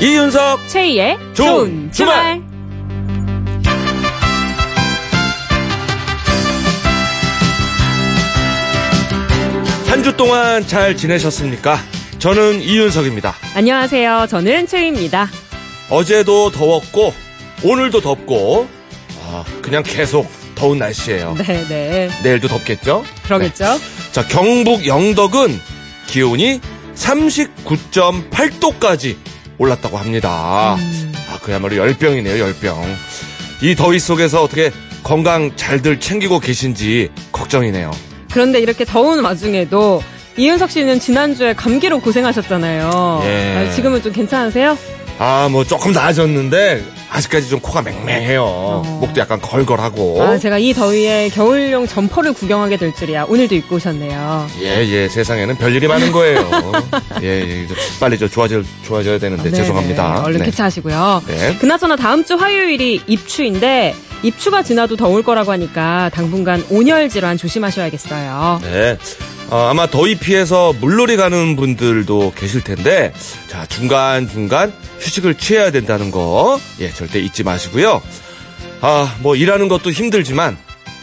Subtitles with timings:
[0.00, 2.42] 이윤석 최희의 좋은 주말.
[9.86, 11.78] 한 주 동안 잘 지내셨습니까?
[12.18, 13.34] 저는 이윤석입니다.
[13.54, 14.26] 안녕하세요.
[14.30, 15.28] 저는 최희입니다.
[15.90, 17.12] 어제도 더웠고
[17.64, 18.66] 오늘도 덥고
[19.22, 21.34] 아, 그냥 계속 더운 날씨예요.
[21.38, 22.08] 네, 네.
[22.22, 23.04] 내일도 덥겠죠?
[23.24, 23.64] 그러겠죠?
[23.64, 23.78] 네.
[24.12, 25.60] 자, 경북 영덕은
[26.06, 26.60] 기온이
[26.94, 29.16] 39.8도까지
[29.60, 30.76] 올랐다고 합니다.
[30.78, 31.12] 음.
[31.30, 32.96] 아, 그야말로 열병이네요, 열병.
[33.62, 37.90] 이 더위 속에서 어떻게 건강 잘들 챙기고 계신지 걱정이네요.
[38.32, 40.02] 그런데 이렇게 더운 와중에도
[40.38, 43.20] 이윤석 씨는 지난주에 감기로 고생하셨잖아요.
[43.24, 43.56] 예.
[43.68, 44.78] 아, 지금은 좀 괜찮으세요?
[45.18, 48.82] 아, 뭐 조금 나아졌는데 아직까지 좀 코가 맹맹해요.
[49.00, 50.20] 목도 약간 걸걸하고.
[50.20, 50.26] 어.
[50.26, 53.24] 아, 제가 이 더위에 겨울용 점퍼를 구경하게 될 줄이야.
[53.24, 54.46] 오늘도 입고 오셨네요.
[54.62, 56.48] 예, 예, 세상에는 별일이 많은 거예요.
[57.22, 57.66] 예, 예,
[57.98, 59.56] 빨리 저 좋아져, 좋아져야 되는데 네네.
[59.56, 60.22] 죄송합니다.
[60.24, 60.44] 얼른 네.
[60.46, 61.22] 쾌차하시고요.
[61.26, 61.56] 네.
[61.58, 68.60] 그나저나 다음 주 화요일이 입추인데 입추가 지나도 더울 거라고 하니까 당분간 온열 질환 조심하셔야겠어요.
[68.62, 68.98] 네.
[69.50, 73.12] 어, 아마 더위 피해서 물놀이 가는 분들도 계실 텐데,
[73.48, 78.00] 자, 중간 중간 휴식을 취해야 된다는 거, 예, 절대 잊지 마시고요.
[78.80, 80.56] 아, 뭐, 일하는 것도 힘들지만,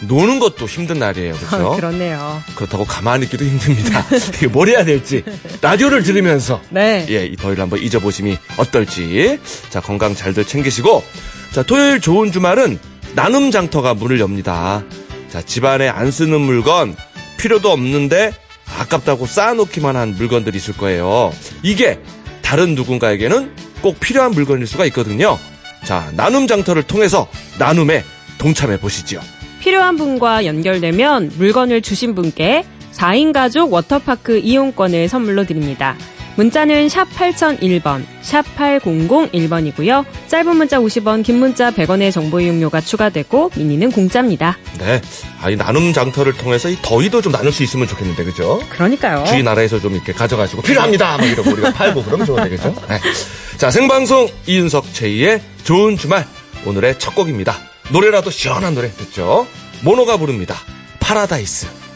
[0.08, 1.34] 노는 것도 힘든 날이에요.
[1.50, 1.72] 그렇죠?
[1.72, 2.42] 그렇네요.
[2.56, 4.06] 그렇다고 가만히 있기도 힘듭니다.
[4.36, 5.26] 이게 뭘 해야 될지,
[5.62, 7.06] 라디오를 들으면서, 네.
[7.10, 9.40] 예, 이 더위를 한번 잊어보심이 어떨지.
[9.70, 11.04] 자, 건강 잘들 챙기시고.
[11.52, 12.80] 자, 토요일 좋은 주말은
[13.14, 14.84] 나눔 장터가 문을 엽니다.
[15.30, 16.96] 자, 집안에 안 쓰는 물건,
[17.38, 18.34] 필요도 없는데
[18.80, 21.32] 아깝다고 쌓아놓기만 한 물건들이 있을 거예요.
[21.64, 22.00] 이게
[22.42, 25.38] 다른 누군가에게는 꼭 필요한 물건일 수가 있거든요.
[25.84, 27.28] 자, 나눔 장터를 통해서
[27.60, 28.04] 나눔에
[28.38, 29.22] 동참해 보시죠.
[29.60, 35.96] 필요한 분과 연결되면 물건을 주신 분께 4인 가족 워터파크 이용권을 선물로 드립니다.
[36.38, 40.06] 문자는 샵 8001번, 샵 8001번이고요.
[40.28, 44.56] 짧은 문자 50원, 긴 문자 100원의 정보 이용료가 추가되고 미니는 공짜입니다.
[44.78, 45.02] 네.
[45.42, 48.62] 아, 이 나눔 장터를 통해서 이 더위도 좀 나눌 수 있으면 좋겠는데, 그죠?
[48.70, 49.26] 그러니까요.
[49.26, 51.18] 주위 나라에서 좀 이렇게 가져가지고 필요합니다.
[51.18, 52.74] 막 이러고 우리가 팔고 그러면 좋은데 그죠?
[52.88, 53.00] 네.
[53.58, 56.24] 자 생방송 이윤석 최희의 좋은 주말
[56.66, 57.58] 오늘의 첫 곡입니다.
[57.90, 59.48] 노래라도 시원한 노래 듣죠?
[59.82, 60.56] 모노가 부릅니다.
[61.00, 61.87] 파라다이스.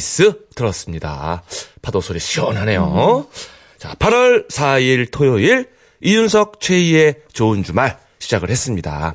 [0.00, 1.42] 파라다이스 들었습니다.
[1.82, 3.28] 파도 소리 시원하네요.
[3.78, 5.68] 자 8월 4일 토요일
[6.00, 9.14] 이윤석 최희의 좋은 주말 시작을 했습니다.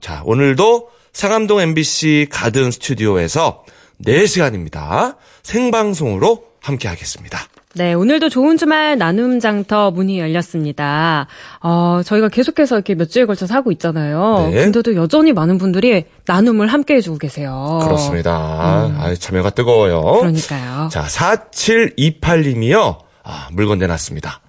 [0.00, 3.64] 자 오늘도 상암동 MBC 가든 스튜디오에서
[4.04, 5.16] 4시간입니다.
[5.42, 7.38] 생방송으로 함께 하겠습니다.
[7.76, 11.26] 네, 오늘도 좋은 주말 나눔 장터 문이 열렸습니다.
[11.60, 14.48] 어, 저희가 계속해서 이렇게 몇 주에 걸쳐서 하고 있잖아요.
[14.52, 14.64] 네.
[14.64, 17.80] 근데도 여전히 많은 분들이 나눔을 함께 해주고 계세요.
[17.82, 18.32] 그렇습니다.
[18.32, 19.98] 아 참여가 뜨거워요.
[19.98, 20.20] 어.
[20.20, 20.88] 그러니까요.
[20.92, 22.98] 자, 4728님이요.
[23.24, 24.40] 아, 물건 내놨습니다.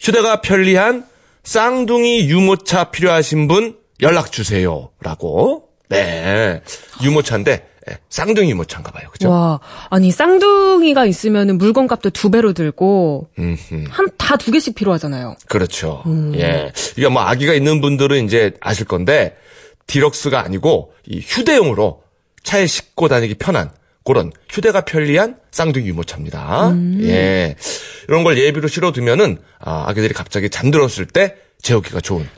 [0.00, 1.04] 휴대가 편리한
[1.44, 4.90] 쌍둥이 유모차 필요하신 분 연락 주세요.
[5.00, 5.64] 라고.
[5.88, 6.62] 네.
[7.02, 7.64] 유모차인데, 예,
[8.10, 9.08] 쌍둥이 유모차인가 봐요.
[9.10, 9.30] 그죠?
[9.30, 9.60] 와,
[9.90, 13.28] 아니 쌍둥이가 있으면 물건값도 두 배로 들고.
[13.90, 15.36] 한 다 두 개씩 필요하잖아요.
[15.48, 16.02] 그렇죠.
[16.06, 16.32] 음.
[16.36, 16.72] 예.
[16.96, 19.36] 이게 뭐 아기가 있는 분들은 이제 아실 건데,
[19.88, 22.02] 디럭스가 아니고, 이 휴대용으로
[22.44, 23.70] 차에 싣고 다니기 편한,
[24.04, 26.68] 그런 휴대가 편리한 쌍둥이 유모차입니다.
[26.70, 27.00] 음.
[27.02, 27.56] 예.
[28.08, 32.28] 이런 걸 예비로 실어두면은, 아, 아기들이 갑자기 잠들었을 때 재우기가 좋은.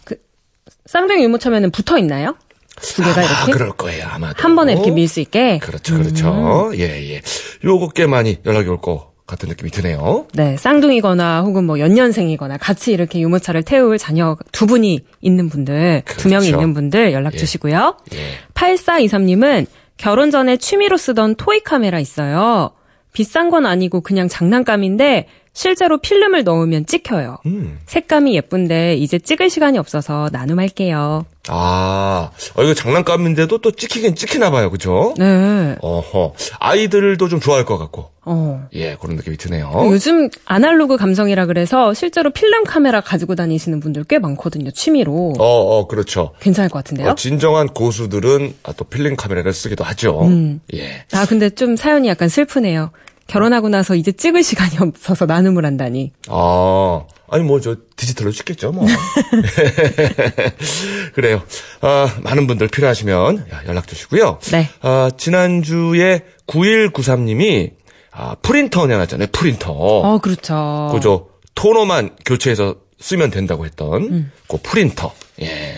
[0.87, 2.37] 쌍둥이 유모차면은 붙어 있나요?
[2.81, 4.43] 두 개가 아마 이렇게 그럴 거예요, 아마도.
[4.43, 5.59] 한 번에 이렇게 밀 수 있게.
[5.59, 6.71] 그렇죠, 그렇죠.
[6.73, 6.79] 음.
[6.79, 7.21] 예, 예.
[7.65, 10.27] 요거 꽤 많이 연락이 올것 같은 느낌이 드네요.
[10.35, 16.29] 네, 쌍둥이거나 혹은 뭐 연년생이거나 같이 이렇게 유모차를 태울 자녀 두 분이 있는 분들, 두
[16.29, 16.61] 명이 그렇죠.
[16.61, 17.39] 있는 분들 연락 예.
[17.39, 17.97] 주시고요.
[18.15, 18.19] 예.
[18.55, 19.67] 8423님은
[19.97, 22.73] 결혼 전에 취미로 쓰던 토이 카메라 있어요.
[23.13, 27.39] 비싼 건 아니고 그냥 장난감인데 실제로 필름을 넣으면 찍혀요.
[27.47, 27.79] 음.
[27.87, 31.25] 색감이 예쁜데 이제 찍을 시간이 없어서 나눔할게요.
[31.49, 34.71] 아, 어, 이거 장난감인데도 또 찍히긴 찍히나 봐요.
[34.71, 35.15] 그죠?
[35.19, 35.77] 네.
[35.81, 36.35] 어허.
[36.59, 38.11] 아이들도 좀 좋아할 것 같고.
[38.27, 38.67] 어.
[38.73, 39.71] 예, 그런 느낌이 드네요.
[39.91, 44.71] 요즘 아날로그 감성이라 그래서 실제로 필름 카메라 가지고 다니시는 분들 꽤 많거든요.
[44.71, 45.35] 취미로.
[45.39, 46.33] 어, 어, 그렇죠.
[46.41, 47.11] 괜찮을 것 같은데요?
[47.11, 50.23] 어, 진정한 고수들은 아, 또 필름 카메라를 쓰기도 하죠.
[50.23, 50.61] 음.
[50.75, 51.05] 예.
[51.13, 52.91] 아, 근데 좀 사연이 약간 슬프네요.
[53.27, 56.13] 결혼하고 나서 이제 찍을 시간이 없어서 나눔을 한다니.
[56.29, 58.87] 아, 아니 뭐 저 디지털로 찍겠죠, 뭐.
[61.15, 61.43] 그래요.
[61.81, 64.39] 아, 많은 분들 필요하시면 연락 주시고요.
[64.53, 64.69] 네.
[64.83, 67.73] 아, 지난주에 9193님이
[68.13, 69.29] 아, 프린터 내놨잖아요.
[69.33, 69.73] 프린터.
[69.73, 70.91] 어, 그렇죠.
[70.93, 71.31] 그죠.
[71.55, 74.33] 토너만 교체해서 쓰면 된다고 했던 음.
[74.49, 75.13] 그 프린터.
[75.41, 75.75] 예.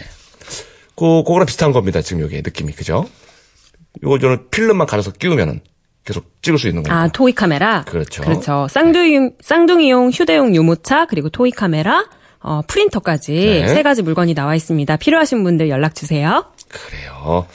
[0.95, 2.01] 그 그거랑 비슷한 겁니다.
[2.03, 3.09] 지금 여기 느낌이 그죠?
[4.03, 5.61] 이거 저는 필름만 갈아서 끼우면은
[6.07, 7.03] 계속 찍을 수 있는 겁니다.
[7.03, 7.85] 아, 토이 카메라?
[7.85, 8.23] 그렇죠.
[8.23, 8.67] 그렇죠.
[8.71, 12.07] 쌍둥이, 쌍둥이용 휴대용 유모차, 그리고 토이 카메라,
[12.41, 13.69] 어, 프린터까지 네.
[13.69, 14.97] 세 가지 물건이 나와 있습니다.
[14.97, 16.45] 필요하신 분들 연락 주세요.
[16.69, 17.47] 그래요.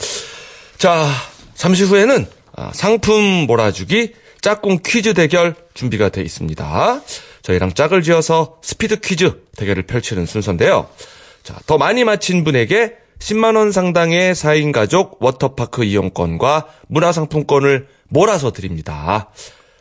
[0.78, 1.08] 자,
[1.56, 2.28] 잠시 후에는
[2.58, 7.02] 아, 상품 몰아주기 짝꿍 퀴즈 대결 준비가 돼 있습니다.
[7.44, 10.90] 저희랑 짝을 지어서 스피드 퀴즈 대결을 펼치는 순서인데요.
[11.44, 19.30] 자, 더 많이 맞힌 분에게 10만 원 상당의 4인 가족 워터파크 이용권과 문화상품권을 몰아서 드립니다.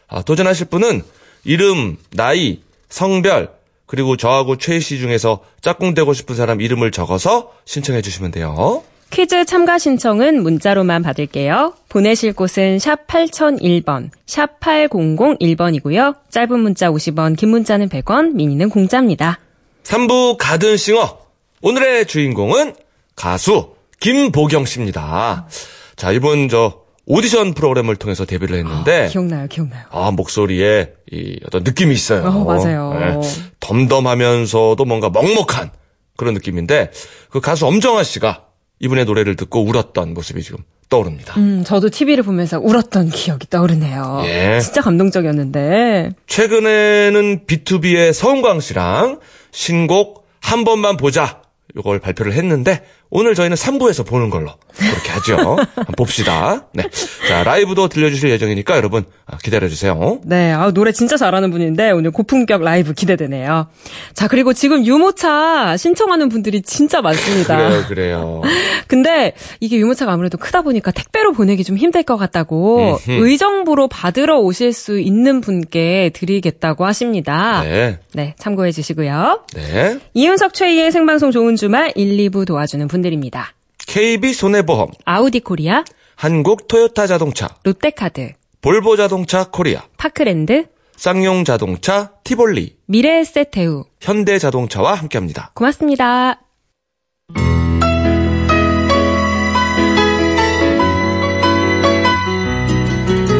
[0.09, 1.03] 아, 도전하실 분은
[1.45, 3.51] 이름, 나이, 성별,
[3.87, 8.85] 그리고 저하고 최희 씨 중에서 짝꿍 되고 싶은 사람 이름을 적어서 신청해 주시면 돼요.
[9.11, 11.75] 퀴즈 참가 신청은 문자로만 받을게요.
[11.89, 16.15] 보내실 곳은 샵 8001번, 샵 8001번이고요.
[16.31, 19.41] 짧은 문자 50원, 긴 문자는 100원, 미니는 공짜입니다.
[19.83, 21.19] 3부 가든싱어.
[21.63, 22.77] 오늘의 주인공은
[23.17, 25.49] 가수 김보경 씨입니다.
[25.97, 29.83] 자, 이번 저 오디션 프로그램을 통해서 데뷔를 했는데 기억나요, 기억나요.
[29.91, 32.23] 아, 목소리에 이 어떤 느낌이 있어요.
[32.25, 33.21] 어, 맞아요.
[33.59, 35.71] 덤덤하면서도 뭔가 먹먹한
[36.17, 36.93] 그런 느낌인데
[37.29, 38.45] 그 가수 엄정화 씨가
[38.79, 41.35] 이분의 노래를 듣고 울었던 모습이 지금 떠오릅니다.
[41.37, 44.23] 음, 저도 TV를 보면서 울었던 기억이 떠오르네요.
[44.27, 44.61] 예.
[44.61, 46.11] 진짜 감동적이었는데.
[46.29, 49.19] 최근에는 B2B의 서은광 씨랑
[49.51, 51.43] 신곡 한 번만 보자
[51.77, 55.37] 이걸 발표를 했는데 오늘 저희는 3부에서 보는 걸로 그렇게 하죠.
[55.37, 56.67] 한번 봅시다.
[56.73, 56.85] 네.
[57.29, 60.21] 자, 라이브도 들려주실 예정이니까 여러분 아, 기다려주세요.
[60.25, 63.67] 네, 아, 노래 진짜 잘하는 분인데 오늘 고품격 라이브 기대되네요.
[64.15, 67.57] 자, 그리고 지금 유모차 신청하는 분들이 진짜 많습니다.
[67.57, 68.43] 그래요, 그래요.
[68.87, 74.73] 근데 이게 유모차가 아무래도 크다 보니까 택배로 보내기 좀 힘들 것 같다고 의정부로 받으러 오실
[74.73, 77.63] 수 있는 분께 드리겠다고 하십니다.
[77.63, 77.99] 네.
[78.15, 79.45] 네, 참고해 주시고요.
[79.55, 79.99] 네.
[80.15, 83.55] 이윤석 최희의 생방송 좋은 주말 1, 2부 도와주는 분 들입니다.
[83.87, 85.85] KB 손해보험, 아우디 코리아,
[86.17, 90.67] 한국 토요타 자동차, 롯데카드, 볼보 자동차 코리아, 파크랜드,
[90.97, 93.85] 쌍용 자동차 티볼리, 미래에셋대우.
[94.01, 95.53] 현대 자동차와 함께합니다.
[95.55, 96.41] 고맙습니다.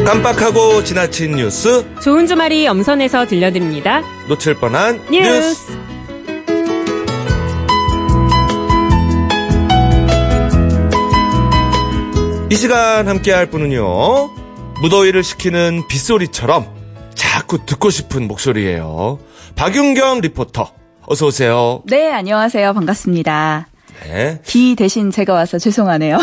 [0.05, 4.01] 깜빡하고 지나친 뉴스 좋은 주말이 엄선해서 들려드립니다.
[4.27, 5.29] 놓칠 뻔한 뉴스.
[5.29, 5.90] 뉴스.
[12.51, 14.29] 이 시간 함께 할 분은요
[14.81, 16.67] 무더위를 식히는 빗소리처럼
[17.15, 19.19] 자꾸 듣고 싶은 목소리예요.
[19.55, 20.73] 박윤경 리포터
[21.07, 21.81] 어서 오세요.
[21.85, 22.73] 네, 안녕하세요.
[22.73, 23.69] 반갑습니다.
[24.03, 24.41] 네.
[24.45, 26.17] 비 대신 제가 와서 죄송하네요.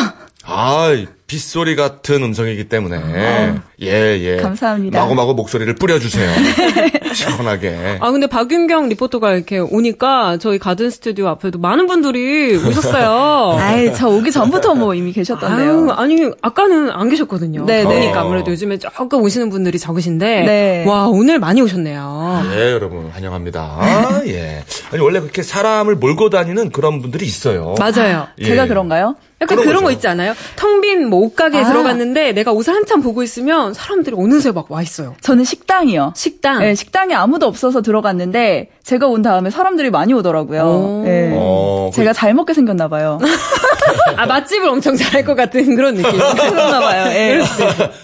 [0.44, 0.88] 아,
[1.28, 4.36] 빗소리 같은 음성이기 때문에 예 예.
[4.38, 4.98] 감사합니다.
[4.98, 6.28] 마구마구 목소리를 뿌려주세요.
[7.14, 7.98] 시원하게.
[8.00, 13.58] 아, 근데 박윤경 리포터가 이렇게 오니까 저희 가든 스튜디오 앞에도 많은 분들이 오셨어요.
[13.60, 15.90] 아이, 저 오기 전부터 뭐 이미 아유, 계셨던데요.
[15.92, 17.66] 아니, 아까는 안 계셨거든요.
[17.66, 18.12] 네, 네.
[18.12, 20.42] 아무래도 요즘에 조금 오시는 분들이 적으신데.
[20.42, 20.84] 네.
[20.86, 22.46] 와, 오늘 많이 오셨네요.
[22.54, 24.22] 예, 여러분 환영합니다.
[24.26, 24.64] 예.
[24.90, 27.74] 아니 원래 그렇게 사람을 몰고 다니는 그런 분들이 있어요.
[27.78, 28.28] 맞아요.
[28.38, 28.44] 예.
[28.44, 29.16] 제가 그런가요?
[29.40, 29.92] 약간 그런 그런, 거.
[29.92, 30.34] 있지 않아요?
[30.56, 31.68] 텅빈 뭐 옷가게에 아.
[31.68, 35.14] 들어갔는데 내가 옷을 한참 보고 있으면 사람들이 어느새 막 와 있어요.
[35.22, 36.12] 저는 식당이요.
[36.14, 36.58] 식당.
[36.60, 40.62] 네, 식당에 아무도 없어서 들어갔는데 제가 온 다음에 사람들이 많이 오더라고요.
[40.62, 41.02] 오.
[41.06, 41.32] 네.
[41.34, 43.18] 어, 제가 잘 먹게 생겼나 봐요.
[44.16, 46.10] 아, 맛집을 엄청 잘할 것 같은 그런 느낌.
[46.18, 47.06] 그런가 봐요.
[47.12, 47.40] 예.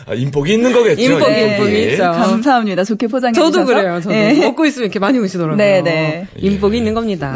[0.06, 1.02] 아, 인복이 있는 거겠죠.
[1.02, 1.56] 인복이, 예.
[1.56, 2.02] 인복이 있죠.
[2.04, 2.84] 감사합니다.
[2.84, 3.66] 좋게 포장해 저도 주셔서.
[3.66, 4.00] 그래요.
[4.00, 4.32] 저도 예.
[4.34, 5.56] 먹고 있으면 이렇게 많이 오시더라고요.
[5.56, 6.26] 네, 네.
[6.36, 7.34] 인복이 있는 겁니다.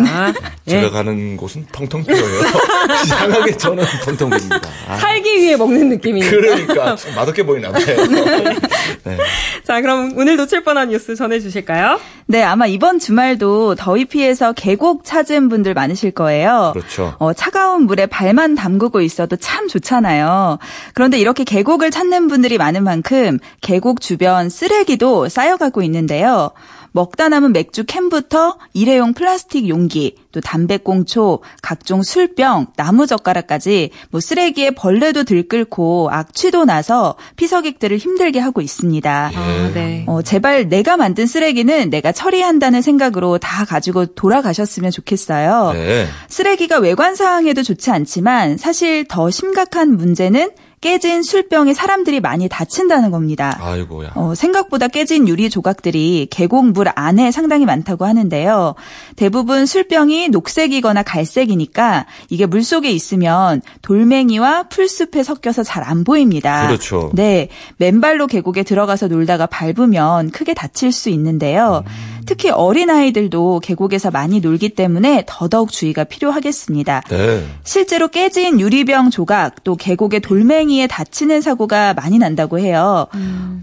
[0.69, 0.71] 예.
[0.71, 2.23] 제가 가는 곳은 텅텅 비어요.
[3.05, 4.63] 이상하게 저는 텅텅 빕니다.
[4.89, 6.31] 아, 살기 위해 먹는 느낌이니까.
[6.31, 7.85] 그러니까 좀 맛없게 보이나 봐요.
[9.05, 9.17] 네.
[9.65, 12.01] 자, 그럼 오늘 놓칠 뻔한 뉴스 전해주실까요?
[12.27, 16.71] 네, 아마 이번 주말도 더위 피해서 계곡 찾은 분들 많으실 거예요.
[16.75, 17.15] 그렇죠.
[17.19, 20.59] 어, 차가운 물에 발만 담그고 있어도 참 좋잖아요.
[20.95, 26.51] 그런데 이렇게 계곡을 찾는 분들이 많은 만큼 계곡 주변 쓰레기도 쌓여가고 있는데요.
[26.99, 35.23] 먹다 남은 맥주 캔부터 일회용 플라스틱 용기, 또 담배꽁초, 각종 술병, 나무젓가락까지 뭐 쓰레기에 벌레도
[35.23, 39.31] 들끓고 악취도 나서 피서객들을 힘들게 하고 있습니다.
[39.33, 40.03] 아, 네.
[40.09, 45.71] 어, 제발 내가 만든 쓰레기는 내가 처리한다는 생각으로 다 가지고 돌아가셨으면 좋겠어요.
[45.75, 46.07] 네.
[46.27, 53.59] 쓰레기가 외관상에도 좋지 않지만 사실 더 심각한 문제는 깨진 술병에 사람들이 많이 다친다는 겁니다.
[53.61, 54.13] 아이고야.
[54.15, 58.75] 어, 생각보다 깨진 유리 조각들이 계곡물 안에 상당히 많다고 하는데요.
[59.17, 66.67] 대부분 술병이 녹색이거나 갈색이니까 이게 물 속에 있으면 돌멩이와 풀숲에 섞여서 잘 안 보입니다.
[66.67, 67.11] 그렇죠.
[67.15, 67.49] 네.
[67.79, 71.83] 맨발로 계곡에 들어가서 놀다가 밟으면 크게 다칠 수 있는데요.
[72.29, 77.01] 특히 어린아이들도 계곡에서 많이 놀기 때문에 더더욱 주의가 필요하겠습니다.
[77.09, 77.43] 네.
[77.65, 83.07] 실제로 깨진 유리병 조각 또 계곡의 돌멩이에 다치는 사고가 많이 난다고 해요.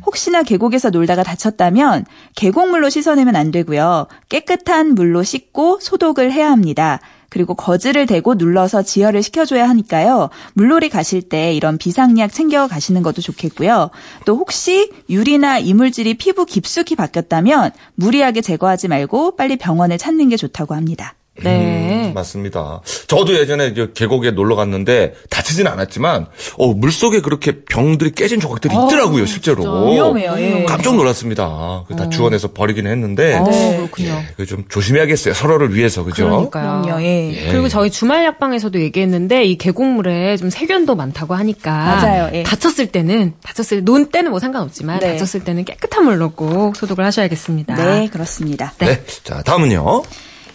[0.04, 2.06] 혹시나 계곡에서 놀다가 다쳤다면
[2.36, 4.08] 계곡물로 씻어내면 안 되고요.
[4.30, 7.00] 깨끗한 물로 씻고 소독을 해야 합니다.
[7.36, 10.30] 그리고 거즈를 대고 눌러서 지혈을 시켜줘야 하니까요.
[10.54, 13.90] 물놀이 가실 때 이런 비상약 챙겨 가시는 것도 좋겠고요.
[14.26, 20.76] 또 혹시 유리나 이물질이 피부 깊숙이 바뀌었다면 무리하게 제거하지 말고 빨리 병원을 찾는 게 좋다고
[20.76, 21.14] 합니다.
[21.44, 22.10] 네.
[22.10, 22.82] 음, 맞습니다.
[23.08, 26.28] 저도 예전에 이제 계곡에 놀러 갔는데 다치진 않았지만
[26.58, 29.92] 어, 물 속에 그렇게 병들이 깨진 조각들이 있더라고요, 실제로.
[29.92, 30.66] 위험해요, 예.
[30.66, 31.84] 깜짝 놀랐습니다.
[31.88, 33.78] 그다 주원해서 버리긴 했는데 어, 네.
[33.78, 34.22] 그렇군요.
[34.38, 35.34] 그좀 조심해야겠어요.
[35.34, 36.26] 서로를 위해서 그죠?
[36.26, 36.82] 그러니까요.
[36.84, 37.48] 그럼요, 예.
[37.52, 42.44] 그리고 저희 주말 약방에서도 얘기했는데 이 계곡물에 좀 세균도 많다고 하니까 맞아요, 예.
[42.44, 45.14] 다쳤을 때는 다쳤을 논 때는 뭐 상관없지만 네.
[45.14, 47.76] 다쳤을 때는 깨끗한 물로 꼭 소독을 하셔야겠습니다.
[47.76, 48.74] 네, 그렇습니다.
[48.80, 49.04] 네.
[49.24, 50.04] 자, 다음은요.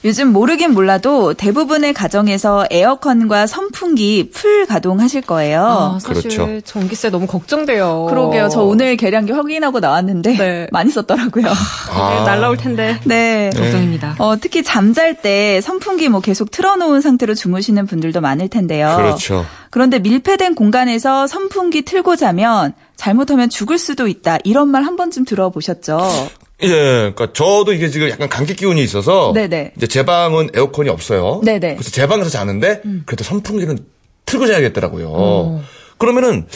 [0.05, 5.63] 요즘 모르긴 몰라도 대부분의 가정에서 에어컨과 선풍기 풀 가동하실 거예요.
[5.63, 6.61] 아, 사실 그렇죠.
[6.63, 8.07] 전기세 너무 걱정돼요.
[8.09, 8.49] 그러게요.
[8.49, 10.67] 저 오늘 계량기 확인하고 나왔는데 네.
[10.73, 11.47] 많이 썼더라고요.
[11.49, 12.15] 아.
[12.15, 13.51] 네, 날라올 텐데 네.
[13.55, 14.17] 걱정입니다.
[14.19, 18.95] 어, 특히 잠잘 때 선풍기 뭐 계속 틀어놓은 상태로 주무시는 분들도 많을 텐데요.
[18.97, 19.45] 그렇죠.
[19.71, 24.39] 그런데 밀폐된 공간에서 선풍기 틀고 자면 잘못하면 죽을 수도 있다.
[24.45, 25.99] 이런 말 한 번쯤 들어보셨죠?
[26.63, 29.73] 예, 그러니까 저도 이게 지금 약간 감기 기운이 있어서 네네.
[29.77, 31.41] 이제 제 방은 에어컨이 없어요.
[31.45, 31.71] 네네.
[31.73, 31.77] 음.
[31.77, 33.79] 그래서 제 방에서 자는데 그래도 선풍기는
[34.27, 35.09] 틀고 자야겠더라고요.
[35.11, 35.63] 어.
[35.99, 36.47] 그러면은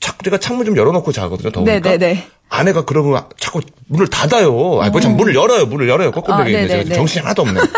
[0.00, 1.50] 자꾸 제가 창문 좀 열어놓고 자거든요.
[1.50, 1.80] 더우니까.
[1.80, 2.24] 네네네.
[2.48, 4.80] 아내가 그러면 자꾸 문을 닫아요.
[4.80, 5.66] 아니, 뭐참 문을 열어요.
[5.66, 6.12] 문을 열어요.
[6.14, 6.94] 아, 있는데 제가 네네네.
[6.94, 7.60] 정신이 하나도 없네.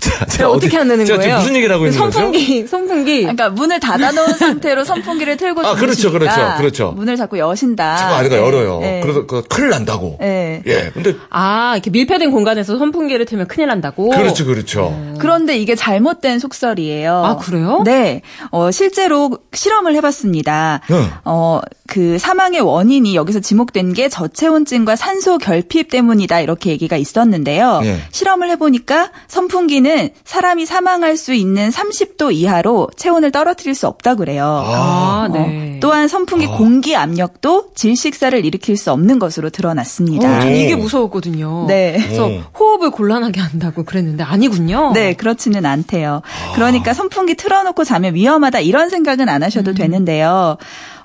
[0.00, 1.38] 자, 제가 어떻게 한다는 제가 지금 거예요?
[1.40, 2.12] 무슨 얘기를 하고 있는 거죠?
[2.12, 3.20] 선풍기, 선풍기.
[3.20, 6.92] 그러니까 문을 닫아놓은 상태로 선풍기를 틀고 아, 그렇죠, 그렇죠, 그렇죠.
[6.92, 7.96] 문을 자꾸 여신다.
[7.96, 8.80] 자꾸 아내가 네, 열어요.
[8.80, 9.00] 네.
[9.02, 10.16] 그래서 그 큰일 난다고.
[10.20, 10.62] 네.
[10.66, 10.90] 예.
[10.92, 14.08] 근데 아, 이렇게 밀폐된 공간에서 선풍기를 틀면 큰일 난다고?
[14.10, 15.14] 그렇죠, 그렇죠.
[15.18, 17.24] 그런데 이게 잘못된 속설이에요.
[17.24, 17.82] 아, 그래요?
[17.84, 18.22] 네.
[18.50, 20.80] 어, 실제로 실험을 해봤습니다.
[20.90, 21.10] 응.
[21.24, 26.38] 어, 그 사망의 원인이 여기서 지목된 게 저체온증과 산소 결핍 때문이다.
[26.38, 27.80] 이렇게 얘기가 있었는데요.
[27.82, 27.98] 예.
[28.12, 34.44] 실험을 해보니까 선풍기는 사람이 사망할 수 있는 30도 이하로 체온을 떨어뜨릴 수 없다고 그래요.
[34.44, 35.78] 아, 어, 네.
[35.80, 40.28] 또한 선풍기 공기 압력도 질식사를 일으킬 수 없는 것으로 드러났습니다.
[40.28, 40.54] 어, 전 오.
[40.54, 41.64] 이게 무서웠거든요.
[41.66, 41.98] 네.
[42.00, 42.40] 그래서 오.
[42.56, 44.92] 호흡을 곤란하게 한다고 그랬는데 아니군요.
[44.94, 46.22] 네, 그렇지는 않대요.
[46.54, 50.56] 그러니까 선풍기 틀어놓고 자면 위험하다 이런 생각은 안 하셔도 되는데요.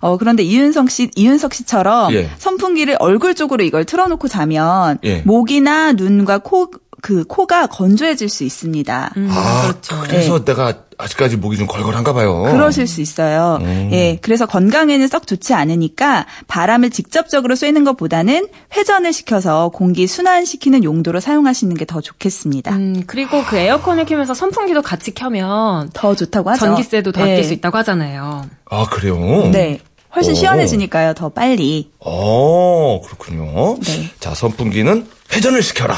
[0.05, 2.29] 어, 그런데 이윤석 씨, 이윤석 씨처럼 예.
[2.37, 5.23] 선풍기를 얼굴 쪽으로 이걸 틀어놓고 자면 예.
[5.25, 6.69] 목이나 눈과 코,
[7.01, 9.13] 그 코가 건조해질 수 있습니다.
[9.17, 10.01] 음, 아, 그렇죠.
[10.07, 12.43] 그래서 내가 아직까지 목이 좀 걸걸한가 봐요.
[12.51, 13.59] 그러실 수 있어요.
[13.61, 13.89] 음.
[13.91, 21.19] 예, 그래서 건강에는 썩 좋지 않으니까 바람을 직접적으로 쐬는 것보다는 회전을 시켜서 공기 순환시키는 용도로
[21.19, 22.71] 사용하시는 게 더 좋겠습니다.
[22.71, 26.65] 음, 그리고 그 에어컨을 켜면서 선풍기도 같이 켜면 더 좋다고 하죠.
[26.65, 27.33] 전기세도 더 예.
[27.33, 28.45] 아낄 수 있다고 하잖아요.
[28.71, 29.49] 아, 그래요?
[29.51, 29.79] 네.
[30.15, 30.35] 훨씬 오.
[30.35, 31.91] 시원해지니까요, 더 빨리.
[31.99, 33.77] 어, 그렇군요.
[33.79, 34.09] 네.
[34.19, 35.95] 자, 선풍기는 회전을 시켜라.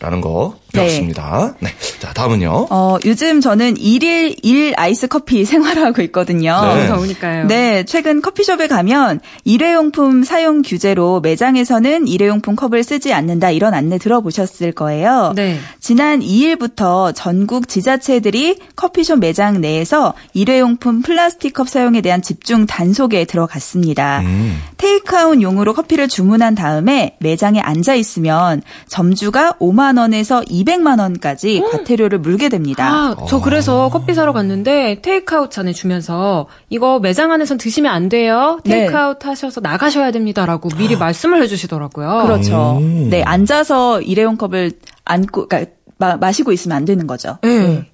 [0.00, 0.69] 라는 거 네.
[0.72, 1.54] 배웠습니다.
[1.60, 1.68] 네.
[1.98, 2.68] 자, 다음은요.
[2.70, 6.60] 어, 요즘 저는 일일 일 아이스 커피 생활을 하고 있거든요.
[6.74, 6.86] 네.
[6.88, 7.46] 너무 더우니까요.
[7.46, 14.72] 네, 최근 커피숍에 가면 일회용품 사용 규제로 매장에서는 일회용품 컵을 쓰지 않는다 이런 안내 들어보셨을
[14.72, 15.32] 거예요.
[15.36, 15.58] 네.
[15.80, 24.20] 지난 2일부터 전국 지자체들이 커피숍 매장 내에서 일회용품 플라스틱 컵 사용에 대한 집중 단속에 들어갔습니다.
[24.20, 24.60] 음.
[24.76, 32.48] 테이크아웃 용으로 커피를 주문한 다음에 매장에 앉아 있으면 점주가 5만 원에서 200만 원까지 과태료를 물게
[32.48, 32.86] 됩니다.
[32.88, 38.60] 아, 저 그래서 커피 사러 갔는데 테이크아웃 잔에 주면서 이거 매장 안에선 드시면 안 돼요.
[38.64, 38.86] 네.
[38.86, 42.24] 테이크아웃 하셔서 나가셔야 됩니다라고 미리 말씀을 해주시더라고요.
[42.26, 42.78] 그렇죠.
[42.80, 43.08] 음.
[43.10, 44.72] 네, 앉아서 일회용 컵을
[45.04, 47.38] 안고, 그러니까 마, 마시고 있으면 안 되는 거죠.
[47.42, 47.84] 네.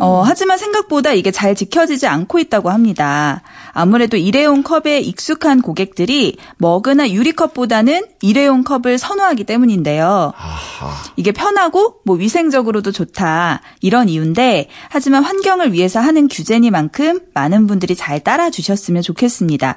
[0.00, 3.42] 어, 하지만 생각보다 이게 잘 지켜지지 않고 있다고 합니다.
[3.72, 10.32] 아무래도 일회용 컵에 익숙한 고객들이 머그나 유리컵보다는 일회용 컵을 선호하기 때문인데요.
[10.36, 10.90] 아하.
[11.16, 18.20] 이게 편하고 뭐 위생적으로도 좋다 이런 이유인데 하지만 환경을 위해서 하는 규제니만큼 많은 분들이 잘
[18.20, 19.76] 따라 주셨으면 좋겠습니다.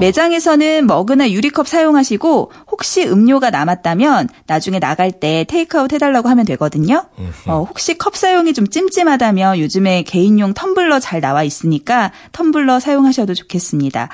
[0.00, 7.04] 매장에서는 머그나 유리컵 사용하시고 혹시 음료가 남았다면 나중에 나갈 때 테이크아웃 해달라고 하면 되거든요.
[7.46, 13.34] 어, 혹시 컵 사용이 좀 찜찜하다면 요즘에 개인용 텀블러 잘 나와 있으니까 텀블러 사용하 셔도
[13.34, 14.08] 좋겠습니다.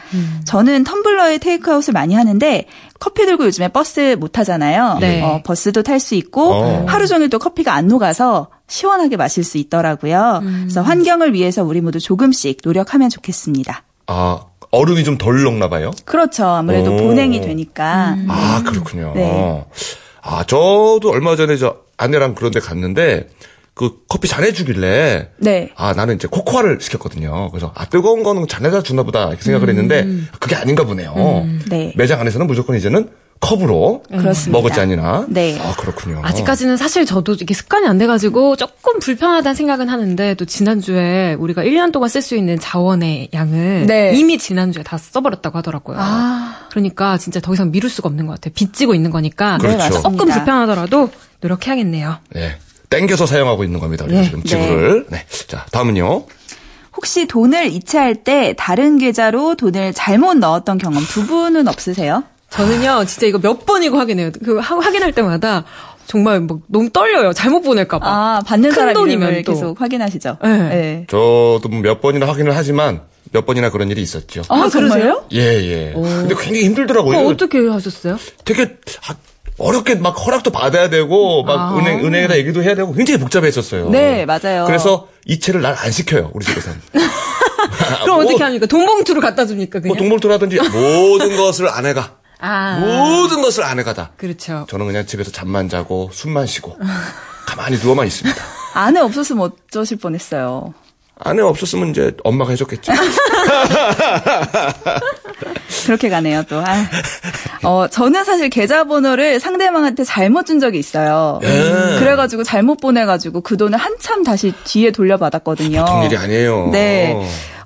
[0.44, 2.66] 저는 텀블러에 테이크아웃을 많이 하는데
[2.98, 4.98] 커피 들고 요즘에 버스 못 타잖아요.
[5.00, 5.22] 네.
[5.22, 6.84] 어, 버스도 탈 수 있고 어.
[6.88, 10.42] 하루 종일 또 커피가 안 녹아서 시원하게 마실 수 있더라고요.
[10.62, 13.82] 그래서 환경을 위해서 우리 모두 조금씩 노력하면 좋겠습니다.
[14.06, 15.92] 아, 얼음이 좀 덜 녹나 봐요?
[16.04, 16.46] 그렇죠.
[16.46, 16.96] 아무래도 오.
[16.96, 18.16] 보냉이 되니까.
[18.28, 19.12] 아, 그렇군요.
[19.14, 19.64] 네.
[20.22, 23.28] 아, 저도 얼마 전에 저 아내랑 그런 데 갔는데
[23.74, 25.70] 그 커피 잔해주길래 네.
[25.74, 27.50] 아, 나는 이제 코코아를 시켰거든요.
[27.50, 30.06] 그래서 아, 뜨거운 거는 잔에다 주나 보다 이렇게 생각을 했는데
[30.38, 31.44] 그게 아닌가 보네요.
[31.68, 31.92] 네.
[31.96, 34.58] 매장 안에서는 무조건 이제는 컵으로 그렇습니다.
[34.58, 35.58] 머그잔이나 네.
[35.60, 36.20] 아, 그렇군요.
[36.22, 41.92] 아직까지는 사실 저도 이게 습관이 안 돼가지고 조금 불편하다는 생각은 하는데 또 지난주에 우리가 1년
[41.92, 44.12] 동안 쓸 수 있는 자원의 양을 네.
[44.14, 45.96] 이미 지난주에 다 써버렸다고 하더라고요.
[46.00, 48.52] 아, 그러니까 진짜 더 이상 미룰 수가 없는 것 같아요.
[48.54, 49.78] 빚지고 있는 거니까 그렇죠.
[49.78, 49.90] 네.
[49.90, 52.16] 조금 불편하더라도 노력해야겠네요.
[52.30, 52.56] 네.
[52.94, 54.04] 땡겨서 사용하고 있는 겁니다.
[54.04, 54.26] 우리가 네.
[54.26, 55.06] 지금 지구를.
[55.10, 55.24] 네.
[55.48, 56.26] 자, 다음은요.
[56.96, 62.22] 혹시 돈을 이체할 때 다른 계좌로 돈을 잘못 넣었던 경험 두 분은 없으세요?
[62.50, 64.30] 저는요, 진짜 이거 몇 번이고 확인해요.
[64.44, 65.64] 그 하- 확인할 때마다
[66.06, 67.32] 정말 막 너무 떨려요.
[67.32, 68.06] 잘못 보낼까봐.
[68.06, 69.54] 아, 받는 큰 사람 돈이면 이름을 또.
[69.54, 70.38] 계속 확인하시죠?
[70.42, 71.04] 네.
[71.08, 73.00] 저도 뭐몇 번이나 확인을 하지만
[73.32, 74.42] 몇 번이나 그런 일이 있었죠.
[74.48, 74.88] 아, 그러세요?
[74.88, 75.24] 정말요?
[75.32, 75.92] 예, 예.
[75.94, 77.18] 근데 굉장히 힘들더라고요.
[77.18, 78.18] 어, 어떻게 하셨어요?
[78.44, 78.76] 되게
[79.08, 79.14] 아,
[79.58, 81.76] 어렵게 막 허락도 받아야 되고 막 아.
[81.78, 83.88] 은행 은행에다 얘기도 해야 되고 굉장히 복잡했었어요.
[83.90, 84.64] 네, 맞아요.
[84.66, 86.80] 그래서 이체를 날 안 시켜요 우리 집에서는.
[88.02, 88.66] 그럼 뭐, 어떻게 합니까?
[88.66, 89.96] 돈 봉투를 갖다 줍니까, 뭐 그냥?
[89.98, 92.78] 동물토라든지 모든 것을 아내가 아.
[92.78, 94.10] 모든 것을 아내가 다.
[94.16, 94.66] 그렇죠.
[94.68, 96.76] 저는 그냥 집에서 잠만 자고 숨만 쉬고
[97.46, 98.42] 가만히 누워만 있습니다.
[98.74, 100.74] 아내 없었으면 어쩌실 뻔했어요.
[101.18, 102.92] 아내 없었으면 이제 엄마가 해줬겠죠.
[105.86, 106.60] 그렇게 가네요, 또.
[106.60, 106.86] 아.
[107.62, 111.40] 어, 저는 사실 계좌번호를 상대방한테 잘못 준 적이 있어요.
[111.42, 111.98] 예.
[111.98, 115.80] 그래가지고 잘못 보내가지고 그 돈을 한참 다시 뒤에 돌려받았거든요.
[115.80, 116.68] 보통 일이 아니에요.
[116.72, 117.16] 네.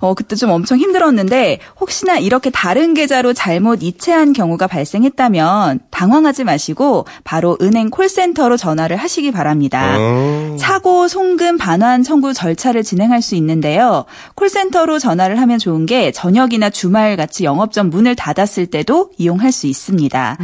[0.00, 7.06] 어, 그때 좀 엄청 힘들었는데, 혹시나 이렇게 다른 계좌로 잘못 이체한 경우가 발생했다면, 당황하지 마시고,
[7.24, 9.96] 바로 은행 콜센터로 전화를 하시기 바랍니다.
[9.98, 10.56] 어.
[10.58, 14.04] 사고, 송금, 반환 청구 절차를 진행할 수 있는데요.
[14.36, 20.38] 콜센터로 전화를 하면 좋은 게 저녁이나 주말 같이 영업점 문을 닫았을 때도 이용할 수 있습니다.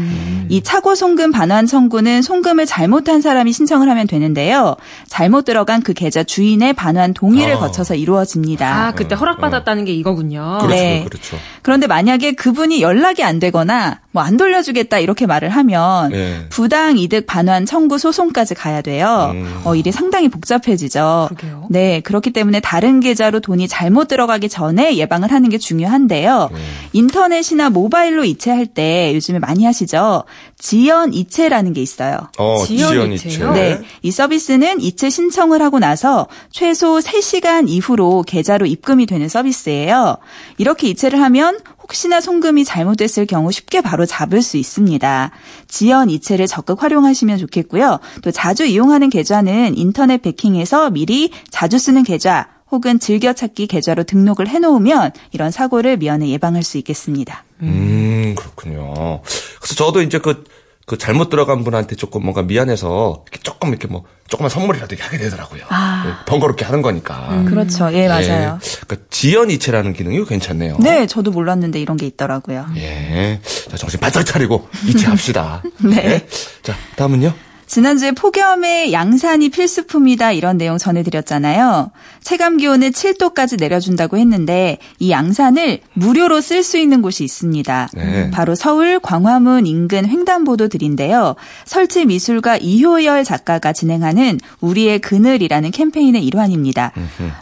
[0.48, 4.76] 이 차고 송금 반환 청구는 송금을 잘못한 사람이 신청을 하면 되는데요.
[5.08, 7.58] 잘못 들어간 그 계좌 주인의 반환 동의를 아.
[7.58, 8.86] 거쳐서 이루어집니다.
[8.86, 10.58] 아, 그때 허락받았다는 게 이거군요.
[10.60, 11.04] 그렇죠, 네.
[11.04, 11.36] 그렇죠.
[11.62, 16.46] 그런데 만약에 그분이 연락이 안 되거나 뭐 안 돌려주겠다 이렇게 말을 하면 네.
[16.48, 19.32] 부당 이득 반환 청구 소송까지 가야 돼요.
[19.34, 19.60] 음.
[19.64, 21.26] 어, 일이 상당히 복잡해지죠.
[21.28, 21.66] 그러게요.
[21.68, 26.50] 네, 그렇기 때문에 다른 계좌로 돈이 잘못 들어가기 전에 예방을 하는 게 중요한데요.
[26.52, 26.58] 네.
[26.92, 30.24] 인터넷이나 모바일로 이체할 때 요즘에 많이 하시죠.
[30.58, 32.16] 지연 이체라는 게 있어요.
[32.38, 33.50] 어, 지연 지연 이체요?
[33.50, 33.60] 이체.
[33.60, 33.80] 네.
[34.02, 40.16] 이 서비스는 이체 신청을 하고 나서 최소 3시간 이후로 계좌로 입금이 되는 서비스예요.
[40.56, 45.30] 이렇게 이체를 하면 혹시나 송금이 잘못됐을 경우 쉽게 바로 잡을 수 있습니다.
[45.68, 48.00] 지연 이체를 적극 활용하시면 좋겠고요.
[48.22, 55.12] 또 자주 이용하는 계좌는 인터넷 베킹에서 미리 자주 쓰는 계좌 혹은 즐겨찾기 계좌로 등록을 해놓으면
[55.32, 57.44] 이런 사고를 미연에 예방할 수 있겠습니다.
[57.60, 59.20] 음, 그렇군요.
[59.60, 60.42] 그래서 저도 이제 그,
[60.86, 65.18] 그 잘못 들어간 분한테 조금 뭔가 미안해서 이렇게 조금 이렇게 뭐 조그만 선물이라도 이렇게 하게
[65.18, 65.60] 되더라고요.
[65.62, 67.44] 네, 번거롭게 하는 거니까.
[67.48, 67.90] 그렇죠.
[67.92, 68.58] 예, 맞아요.
[68.62, 68.70] 예.
[68.86, 70.76] 그러니까 지연 이체라는 기능이 괜찮네요.
[70.80, 72.66] 네, 저도 몰랐는데 이런 게 있더라고요.
[72.76, 73.40] 예.
[73.70, 75.62] 자, 정신 바짝 차리고 이체합시다.
[75.84, 75.96] 네.
[76.04, 76.26] 예.
[76.62, 77.32] 자, 다음은요?
[77.74, 81.90] 지난주에 폭염에 양산이 필수품이다 이런 내용 전해드렸잖아요.
[82.22, 87.88] 체감 기온을 7도까지 내려준다고 했는데 이 양산을 무료로 쓸 수 있는 곳이 있습니다.
[87.94, 88.30] 네.
[88.30, 91.34] 바로 서울 광화문 인근 횡단보도 들인데요.
[91.64, 96.92] 설치 미술가 이효열 작가가 진행하는 우리의 그늘이라는 캠페인의 일환입니다.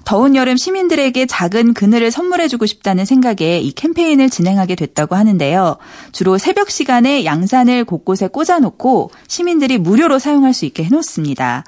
[0.06, 5.76] 더운 여름 시민들에게 작은 그늘을 선물해주고 싶다는 생각에 이 캠페인을 진행하게 됐다고 하는데요.
[6.12, 11.64] 주로 새벽 시간에 양산을 곳곳에 꽂아놓고 시민들이 무료로 사용할 수 있게 해놓습니다.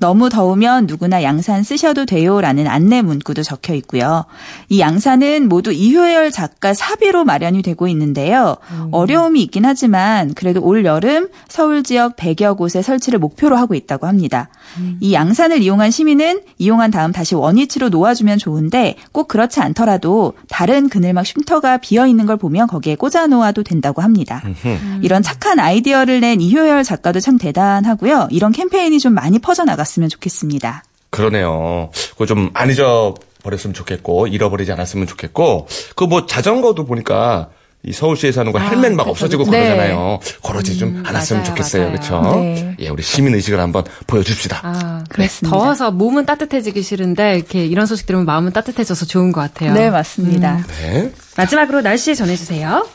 [0.00, 4.24] 너무 더우면 누구나 양산 쓰셔도 돼요라는 안내 문구도 적혀 있고요.
[4.70, 8.56] 이 양산은 모두 이효열 작가 사비로 마련이 되고 있는데요.
[8.92, 14.48] 어려움이 있긴 하지만 그래도 올 여름 서울 지역 100여 곳에 설치를 목표로 하고 있다고 합니다.
[15.00, 21.26] 이 양산을 이용한 시민은 이용한 다음 다시 원위치로 놓아주면 좋은데 꼭 그렇지 않더라도 다른 그늘막
[21.26, 24.42] 쉼터가 비어 있는 걸 보면 거기에 꽂아 놓아도 된다고 합니다.
[25.02, 28.28] 이런 착한 아이디어를 낸 이효열 작가도 참 대단하고요.
[28.30, 30.82] 이런 캠페인이 좀 많이 퍼져 나갔으면 좋겠습니다.
[31.10, 31.90] 그러네요.
[32.12, 37.48] 그거 좀안 잊어버렸으면 좋겠고, 잃어버리지 않았으면 좋겠고, 그 뭐 자전거도 보니까
[37.84, 39.52] 이 서울시에 사는 거 헬멧 막 그쵸, 없어지고 그쵸.
[39.52, 40.18] 그러잖아요.
[40.44, 41.88] 그러지 좀 음, 않았으면 맞아요, 좋겠어요.
[41.90, 42.20] 그렇죠?
[42.34, 42.74] 네.
[42.80, 44.60] 예, 우리 시민 의식을 한번 보여 줍시다.
[44.64, 45.56] 아, 그렇습니다.
[45.56, 49.72] 더워서 몸은 따뜻해지기 싫은데 이렇게 이런 소식 들으면 마음은 따뜻해져서 좋은 것 같아요.
[49.72, 50.64] 네, 맞습니다.
[50.80, 51.12] 네.
[51.36, 52.86] 마지막으로 날씨 전해 주세요.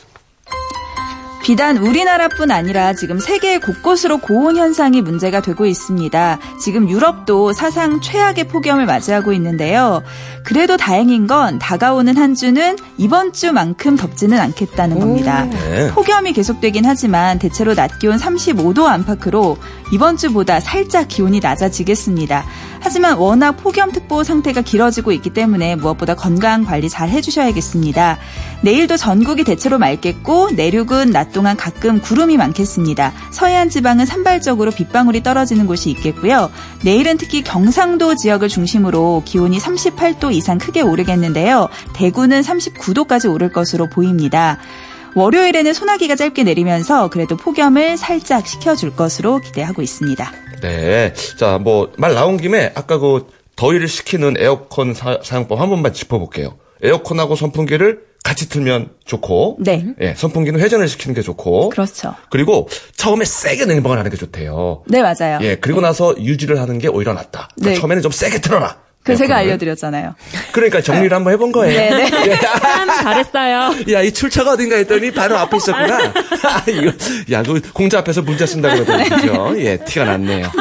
[1.51, 6.39] 비단 우리나라뿐 아니라 지금 세계 곳곳으로 고온 현상이 문제가 되고 있습니다.
[6.61, 10.01] 지금 유럽도 사상 최악의 폭염을 맞이하고 있는데요.
[10.45, 15.43] 그래도 다행인 건 다가오는 한 주는 이번 주만큼 덥지는 않겠다는 겁니다.
[15.43, 15.91] 네.
[15.91, 19.57] 폭염이 계속되긴 하지만 대체로 낮 기온 35도 안팎으로
[19.91, 22.45] 이번 주보다 살짝 기온이 낮아지겠습니다.
[22.79, 28.17] 하지만 워낙 폭염특보 상태가 길어지고 있기 때문에 무엇보다 건강 관리 잘 해주셔야겠습니다.
[28.61, 33.11] 내일도 전국이 대체로 맑겠고 내륙은 낮 동안 가끔 구름이 많겠습니다.
[33.31, 36.49] 서해안 지방은 산발적으로 빗방울이 떨어지는 곳이 있겠고요.
[36.83, 41.69] 내일은 특히 경상도 지역을 중심으로 기온이 38도 이상 크게 오르겠는데요.
[41.93, 44.57] 대구는 39도까지 오를 것으로 보입니다.
[45.15, 50.31] 월요일에는 소나기가 짧게 내리면서 그래도 폭염을 살짝 식혀줄 것으로 기대하고 있습니다.
[50.61, 51.13] 네.
[51.37, 56.57] 자, 뭐, 말 나온 김에 아까 그 더위를 식히는 에어컨 사, 용법한 번만 짚어볼게요.
[56.83, 59.57] 에어컨하고 선풍기를 같이 틀면 좋고.
[59.59, 59.85] 네.
[59.99, 61.69] 예, 선풍기는 회전을 시키는 게 좋고.
[61.69, 62.15] 그렇죠.
[62.29, 64.83] 그리고 처음에 세게 냉방을 하는 게 좋대요.
[64.87, 65.39] 네, 맞아요.
[65.41, 67.49] 예, 그리고 나서 유지를 하는 게 오히려 낫다.
[67.55, 67.79] 그러니까 네.
[67.79, 68.77] 처음에는 좀 세게 틀어라.
[69.03, 69.37] 그 제가.
[69.37, 70.13] 알려드렸잖아요.
[70.51, 71.95] 그러니까 정리를 한번 해본 거예요.
[71.97, 72.39] 네, 네.
[72.39, 73.75] 참 잘했어요.
[73.91, 76.13] 야, 이 출처가 어딘가 했더니 바로 앞에 있었구나.
[76.43, 76.91] 아, 이거,
[77.31, 79.53] 야, 그 공자 앞에서 문자 쓴다 그러더니, 그죠?
[79.57, 80.51] 예, 티가 났네요.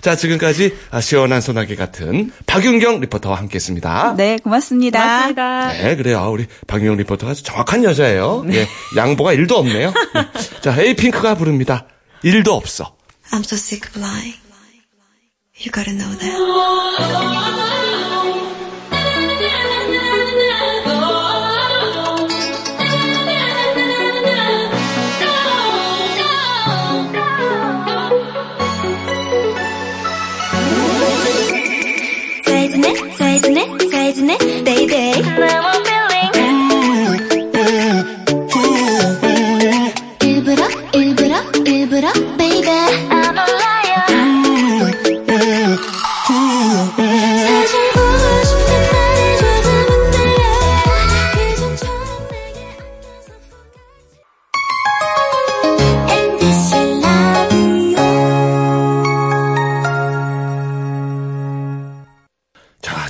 [0.00, 4.14] 자, 지금까지 아, 시원한 소나기 같은 박윤경 리포터와 함께 했습니다.
[4.16, 4.98] 네, 고맙습니다.
[4.98, 5.72] 맞습니다.
[5.72, 6.30] 네, 그래요.
[6.32, 8.44] 우리 박윤경 리포터가 아주 정확한 여자예요.
[8.52, 9.92] 예, 양보가 일도 없네요.
[10.14, 10.26] 네.
[10.62, 11.86] 자, 에이핑크가 부릅니다.
[12.24, 12.96] 일도 없어.
[13.30, 14.47] I'm so sick of lying.
[15.60, 18.17] You gotta know that.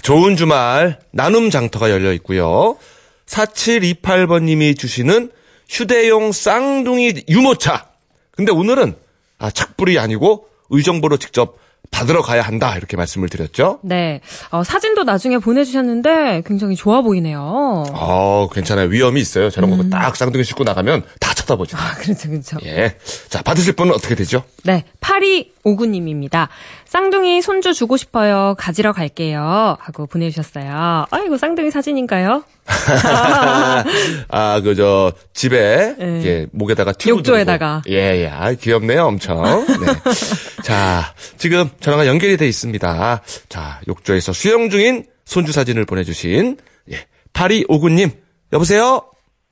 [0.08, 2.78] 좋은 주말 나눔 장터가 열려 있고요.
[3.26, 5.30] 4728번님이 주시는
[5.68, 7.88] 휴대용 쌍둥이 유모차.
[8.30, 8.96] 근데 오늘은
[9.36, 11.58] 아, 착불이 아니고 의정부로 직접
[11.90, 13.80] 받으러 가야 한다 이렇게 말씀을 드렸죠.
[13.82, 14.20] 네.
[14.50, 17.84] 어, 사진도 나중에 보내주셨는데 굉장히 좋아 보이네요.
[17.92, 18.88] 아, 괜찮아요.
[18.88, 19.50] 위험이 있어요.
[19.50, 21.76] 저런 거딱 쌍둥이 싣고 나가면 다 쳐다보지.
[21.76, 22.56] 아, 그렇죠, 그렇죠.
[22.64, 22.96] 예.
[23.28, 24.42] 자, 받으실 분은 어떻게 되죠?
[24.64, 26.48] 네, 8259님입니다.
[26.88, 28.54] 쌍둥이 손주 주고 싶어요.
[28.56, 29.76] 가지러 갈게요.
[29.78, 31.04] 하고 보내주셨어요.
[31.10, 32.42] 아이고, 쌍둥이 사진인가요?
[34.30, 36.06] 아, 그, 저, 집에, 네.
[36.06, 37.82] 이렇게 목에다가 튜브 욕조에다가.
[37.84, 37.94] 두르고.
[37.94, 38.28] 예, 예.
[38.28, 39.42] 아, 귀엽네요, 엄청.
[39.66, 39.86] 네.
[40.64, 43.20] 자, 지금 전화가 연결이 돼 있습니다.
[43.50, 46.56] 자, 욕조에서 수영 중인 손주 사진을 보내주신,
[46.90, 48.12] 예, 8259님.
[48.54, 49.02] 여보세요?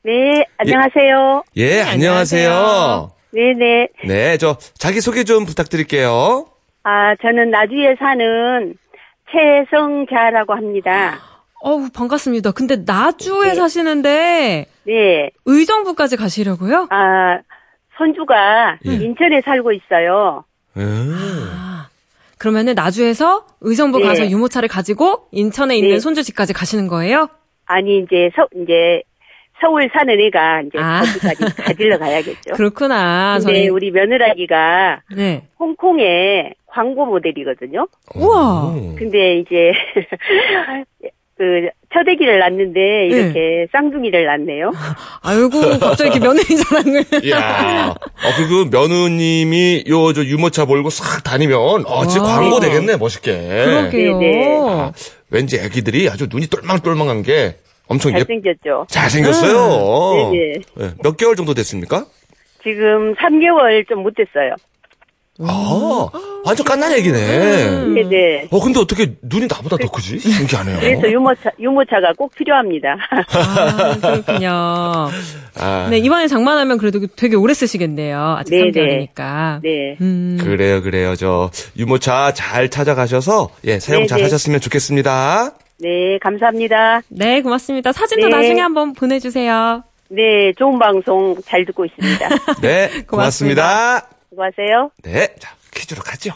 [0.04, 1.42] 네, 안녕하세요.
[1.58, 2.50] 예, 안녕하세요.
[2.50, 3.10] 안녕하세요.
[3.34, 3.88] 네네.
[4.06, 6.46] 네, 저, 자기소개 좀 부탁드릴게요.
[6.88, 8.74] 아, 저는 나주에 사는
[9.32, 11.18] 최성자라고 합니다.
[11.60, 12.52] 어우, 반갑습니다.
[12.52, 13.54] 근데 나주에 네.
[13.56, 15.30] 사시는데 네.
[15.46, 16.86] 의정부까지 가시려고요?
[16.90, 17.40] 아,
[17.98, 18.92] 손주가 예.
[18.92, 20.44] 인천에 살고 있어요.
[20.76, 21.12] 음.
[21.52, 21.88] 아,
[22.38, 24.04] 그러면은 나주에서 의정부 네.
[24.04, 25.98] 가서 유모차를 가지고 인천에 있는 네.
[25.98, 27.26] 손주 집까지 가시는 거예요?
[27.64, 29.02] 아니, 이제 서, 이제
[29.60, 31.00] 서울 사는 애가 이제 아.
[31.00, 32.52] 거기까지 가지러 가야겠죠.
[32.54, 33.38] 그렇구나.
[33.40, 35.48] 근데 저희 우리 며느라기가 네.
[35.58, 37.88] 홍콩의 광고 모델이거든요.
[38.14, 38.68] 우와.
[38.74, 38.96] 음.
[38.98, 39.72] 근데 이제
[41.38, 44.72] 그 첫애기를 낳는데 이렇게 쌍둥이를 낳네요.
[45.22, 47.04] 아이고 갑자기 이렇게 며느리 자랑을.
[47.24, 47.90] 이야.
[47.90, 52.36] 어, 그, 그, 며느님이 요, 저, 유모차 몰고 싹 다니면, 어, 진짜 와.
[52.40, 53.32] 광고 되겠네, 멋있게.
[53.32, 54.18] 그러게요.
[54.18, 54.92] 네, 아,
[55.30, 58.86] 왠지 애기들이 아주 눈이 똘망똘망한 게 엄청 예, 잘생겼죠.
[58.88, 60.32] 잘생겼어요.
[60.32, 60.54] 네네.
[60.80, 62.06] 예, 몇 개월 정도 됐습니까?
[62.62, 64.54] 지금 3개월 좀 못 됐어요.
[65.40, 66.08] 아,
[66.44, 67.64] 완전 깐난 애기네.
[67.66, 67.94] 음.
[67.94, 68.48] 네네.
[68.50, 70.18] 어, 근데 어떻게 눈이 나보다 더 크지?
[70.18, 70.78] 신기하네요.
[70.80, 72.96] 그래서 유모차, 유모차가 꼭 필요합니다.
[73.10, 75.08] 아, 그렇군요.
[75.58, 78.36] 아, 네, 이번에 장만하면 그래도 되게 오래 쓰시겠네요.
[78.38, 78.70] 아직 네네.
[78.70, 79.60] 3개월이니까.
[79.62, 79.96] 네.
[80.00, 80.38] 음.
[80.40, 81.16] 그래요, 그래요.
[81.16, 84.24] 저, 유모차 잘 찾아가셔서, 예, 사용 잘 네네.
[84.26, 85.52] 하셨으면 좋겠습니다.
[85.78, 87.02] 네, 감사합니다.
[87.08, 87.92] 네, 고맙습니다.
[87.92, 88.36] 사진도 네.
[88.36, 89.82] 나중에 한번 보내주세요.
[90.08, 92.28] 네, 좋은 방송 잘 듣고 있습니다.
[92.62, 93.06] 네, 고맙습니다.
[93.10, 94.15] 고맙습니다.
[94.36, 94.90] 수고하세요.
[95.02, 96.32] 네, 자, 퀴즈로 가죠.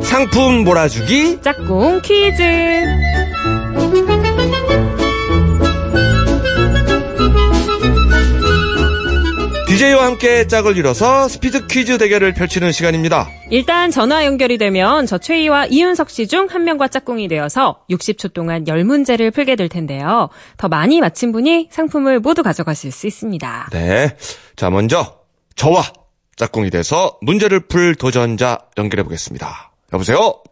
[0.00, 1.42] 상품 몰아주기.
[1.42, 2.42] 짝꿍 퀴즈.
[9.76, 13.26] DJ와 함께 짝을 이뤄서 스피드 퀴즈 대결을 펼치는 시간입니다.
[13.50, 18.64] 일단 전화 연결이 되면 저 최희와 이윤석 씨 중 한 명과 짝꿍이 되어서 60초 동안
[18.64, 20.30] 10문제를 풀게 될 텐데요.
[20.56, 23.68] 더 많이 맞힌 분이 상품을 모두 가져가실 수 있습니다.
[23.72, 24.16] 네.
[24.56, 25.18] 자, 먼저
[25.56, 25.82] 저와
[26.36, 29.72] 짝꿍이 돼서 문제를 풀 도전자 연결해 보겠습니다.
[29.92, 30.42] 여보세요?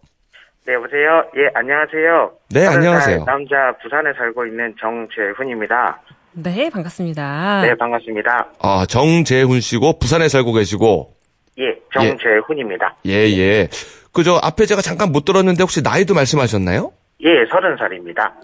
[0.66, 1.24] 네, 여보세요?
[1.38, 2.30] 예, 안녕하세요.
[2.50, 3.24] 네, 안녕하세요.
[3.24, 6.02] 살 남자 부산에 살고 있는 정재훈입니다.
[6.34, 7.62] 네, 반갑습니다.
[7.62, 8.48] 네, 반갑습니다.
[8.60, 11.14] 아, 정재훈 씨고 부산에 살고 계시고
[11.58, 12.96] 예, 정재훈입니다.
[13.06, 13.68] 예, 예.
[14.12, 16.92] 그저 앞에 제가 잠깐 못 들었는데 혹시 나이도 말씀하셨나요?
[17.22, 18.34] 예, 서른 살입니다.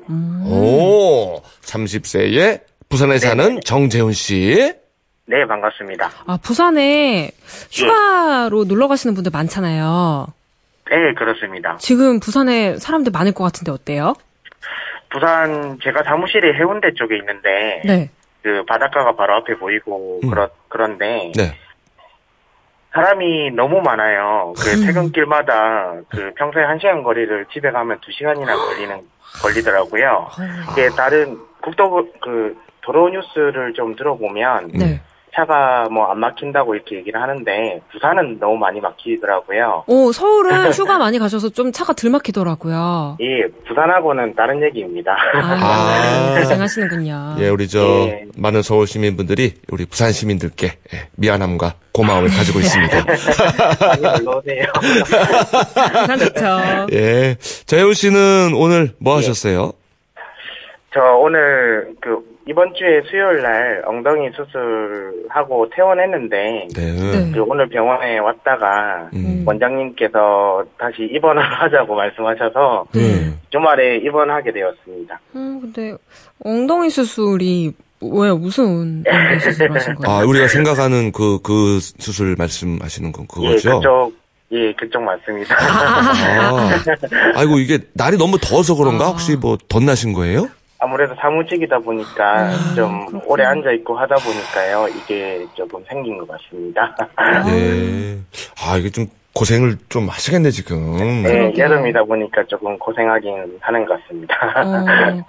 [0.46, 4.72] 오, 30세에 부산에 사는 정재훈 씨.
[5.26, 6.10] 네, 반갑습니다.
[6.26, 7.30] 아, 부산에
[7.70, 10.26] 휴가로 놀러 가시는 분들 많잖아요.
[10.90, 11.76] 네, 그렇습니다.
[11.78, 14.14] 지금 부산에 사람들 많을 것 같은데 어때요?
[15.10, 18.10] 부산 제가 사무실이 해운대 쪽에 있는데 네.
[18.42, 20.30] 그 바닷가가 바로 앞에 보이고 음.
[20.30, 21.56] 그렇 그런데 네.
[22.92, 24.52] 사람이 너무 많아요.
[24.56, 29.00] 그 퇴근길마다 그 평소에 한 시간 거리를 집에 가면 두 시간이나 걸리는
[29.42, 30.28] 걸리더라고요.
[30.72, 35.00] 이게 다른 국도 그 도로 뉴스를 좀 들어보면 네.
[35.34, 39.84] 차가 뭐 안 막힌다고 이렇게 얘기를 하는데 부산은 너무 많이 막히더라고요.
[39.86, 43.16] 오, 서울은 휴가 많이 가셔서 좀 차가 덜 막히더라고요.
[43.20, 45.16] 예, 부산하고는 다른 얘기입니다.
[45.34, 46.40] 아, 아.
[46.40, 47.36] 고생하시는군요.
[47.38, 48.24] 예, 우리 저 예.
[48.36, 53.04] 많은 서울 시민분들이 우리 부산 시민들께 예, 미안함과 고마움을 가지고 있습니다.
[53.86, 54.64] 많이 놀러 오세요.
[54.74, 56.86] 부산 좋죠.
[56.92, 57.36] 예.
[57.66, 59.72] 재훈 씨는 오늘 뭐 하셨어요?
[60.92, 66.92] 저 오늘 그 이번 주에 수요일 날 엉덩이 수술하고 퇴원했는데 네.
[66.92, 67.30] 네.
[67.32, 69.44] 그 오늘 병원에 왔다가 음.
[69.46, 73.32] 원장님께서 다시 입원을 하자고 말씀하셔서 네.
[73.50, 75.20] 주말에 입원하게 되었습니다.
[75.36, 75.94] 음, 근데
[76.42, 77.72] 엉덩이 수술이
[78.02, 78.64] 왜 무슨
[79.04, 80.16] 엉덩이 수술을 하신 거예요?
[80.18, 83.78] 아, 우리가 생각하는 그, 그 수술 말씀하시는 건 예, 그거죠?
[83.80, 84.20] 그쪽
[84.52, 85.54] 예, 그쪽 맞습니다.
[85.54, 86.70] 아,
[87.36, 89.04] 아이고, 이게 날이 너무 더워서 그런가?
[89.04, 89.08] 아.
[89.10, 90.48] 혹시 뭐 덧나신 거예요?
[90.80, 93.22] 아무래도 사무직이다 보니까 아, 좀 그렇구나.
[93.26, 94.88] 오래 앉아 있고 하다 보니까요.
[94.88, 96.96] 이게 조금 생긴 것 같습니다.
[97.46, 98.18] 네.
[98.64, 101.22] 아, 이게 좀 고생을 좀 하시겠네, 지금.
[101.22, 101.52] 네.
[101.56, 104.34] 여름이다 보니까 조금 고생하긴 하는 것 같습니다.
[104.56, 105.24] 어,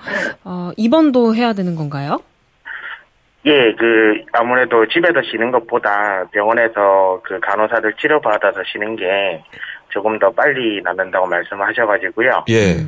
[0.45, 2.17] 어, 입원도 해야 되는 건가요?
[3.45, 9.43] 예, 그 아무래도 집에서 쉬는 것보다 병원에서 그 간호사들 치료받아서 쉬는 게
[9.89, 12.45] 조금 더 빨리 낫는다고 말씀하셔가지고요.
[12.49, 12.85] 예.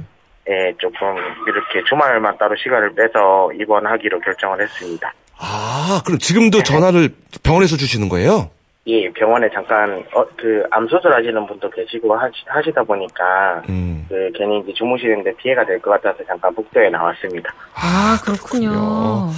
[0.50, 1.16] 예, 조금
[1.48, 5.14] 이렇게 주말만 따로 시간을 빼서 입원하기로 결정을 했습니다.
[5.38, 7.10] 아, 그럼 지금도 전화를
[7.44, 8.50] 병원에서 주시는 거예요?
[8.86, 12.34] 예, 병원에 잠깐 어, 그 암수술 하시는 분도 계시고 하시,
[12.76, 14.06] 다 보니까 음.
[14.10, 17.54] 그 괜히 이제 주무시는데 피해가 될 것 같아서 잠깐 복도에 나왔습니다.
[17.76, 19.30] 아, 그렇군요.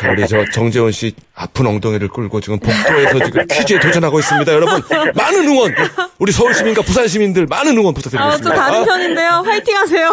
[0.00, 4.50] 자, 우리 저 정재원 씨 아픈 엉덩이를 끌고 지금 복도에서 지금 퀴즈에 도전하고 있습니다.
[4.52, 4.80] 여러분,
[5.14, 5.74] 많은 응원!
[6.18, 8.54] 우리 서울 시민과 부산 시민들 많은 응원 아, 또 부탁드리겠습니다.
[8.54, 9.28] 다른 편인데요.
[9.44, 10.08] 화이팅 하세요.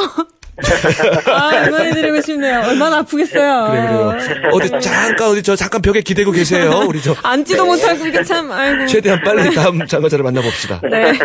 [1.26, 2.62] 아, 응원해드리고 싶네요.
[2.68, 3.70] 얼마나 아프겠어요.
[3.72, 4.52] 그래, 그래요.
[4.54, 6.84] 어디 잠깐, 어디 저 잠깐 벽에 기대고 계세요.
[6.88, 8.86] 우리 저 앉지도 못하고 이게 참, 아이고.
[8.88, 10.82] 최대한 빨리 다음 참가자를 만나봅시다.
[10.90, 11.18] 네.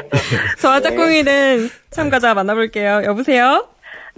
[0.59, 3.03] 저와 짝꿍이는 참가자 만나볼게요.
[3.05, 3.67] 여보세요?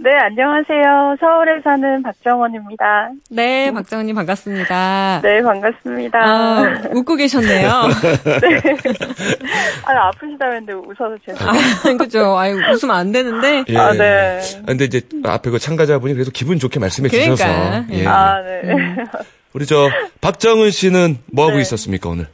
[0.03, 1.15] 네, 안녕하세요.
[1.19, 3.11] 서울에 사는 박정원입니다.
[3.29, 5.19] 네, 박정은님 반갑습니다.
[5.21, 6.19] 네, 반갑습니다.
[6.19, 7.69] 아, 웃고 계셨네요.
[9.85, 11.61] 아, 아프시다는데 웃어서 죄송해요.
[11.85, 12.35] 아, 그죠.
[12.35, 13.63] 아유, 웃으면 안 되는데.
[13.67, 13.77] 예.
[13.77, 14.39] 아, 네.
[14.63, 17.35] 아, 근데 이제 앞에 그 참가자분이 그래도 기분 좋게 말씀해 그러니까.
[17.35, 17.85] 주셔서.
[17.91, 18.07] 예.
[18.07, 18.61] 아, 네.
[19.53, 19.87] 우리 저
[20.19, 21.61] 박정은 씨는 뭐 하고 네.
[21.61, 22.25] 있었습니까 오늘?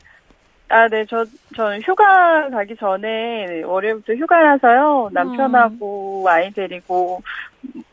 [0.70, 1.24] 아, 네, 저,
[1.56, 5.10] 저는 휴가 가기 전에 월요일부터 휴가라서요.
[5.14, 7.22] 남편하고 아이 데리고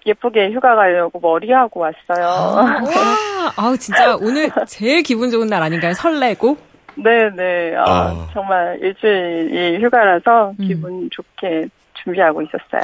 [0.04, 2.26] 예쁘게 휴가 가려고 머리하고 왔어요.
[2.26, 5.92] 와, 아우, 진짜 오늘 제일 기분 좋은 날 아닌가요?
[5.94, 6.56] 설레고?
[6.96, 7.74] 네, 네.
[7.76, 8.28] 아, 아.
[8.32, 10.66] 정말 일주일 휴가라서 음.
[10.66, 11.68] 기분 좋게
[12.02, 12.82] 준비하고 있었어요.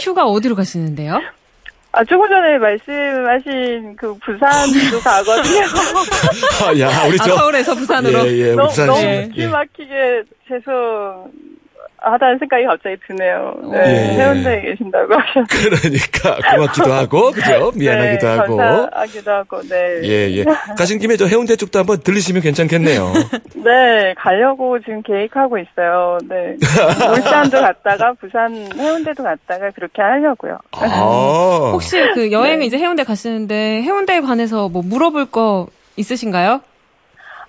[0.00, 1.20] 휴가 어디로 가시는데요?
[1.96, 5.64] 아, 조금 전에 말씀하신 그 부산도 가거든요.
[6.62, 7.34] 아, 야, 우리 아, 저.
[7.36, 8.26] 서울에서 부산으로.
[8.28, 9.06] 예, 예, 너무, 부산 너무 씨.
[9.06, 9.28] 네.
[9.34, 11.32] 기 막히게 죄송
[11.98, 13.54] 하다는 생각이 갑자기 드네요.
[13.72, 14.22] 네, 예, 예.
[14.22, 15.46] 해운대에 계신다고 하셔서.
[15.48, 17.72] 그러니까 고맙기도 하고, 그죠?
[17.76, 18.56] 미안하기도 네, 하고.
[18.56, 20.00] 감사하기도 하고, 네.
[20.04, 20.44] 예, 예.
[20.76, 23.12] 가신 김에 저 해운대 쪽도 한번 들리시면 괜찮겠네요.
[23.56, 26.18] 네, 가려고 지금 계획하고 있어요.
[26.28, 26.56] 네.
[27.10, 30.58] 울산도 갔다가 부산 해운대도 갔다가 그렇게 하려고요.
[30.72, 31.70] 아.
[31.72, 36.60] 혹시 그 여행 이제 해운대 가시는데 해운대에 관해서 뭐 물어볼 거 있으신가요?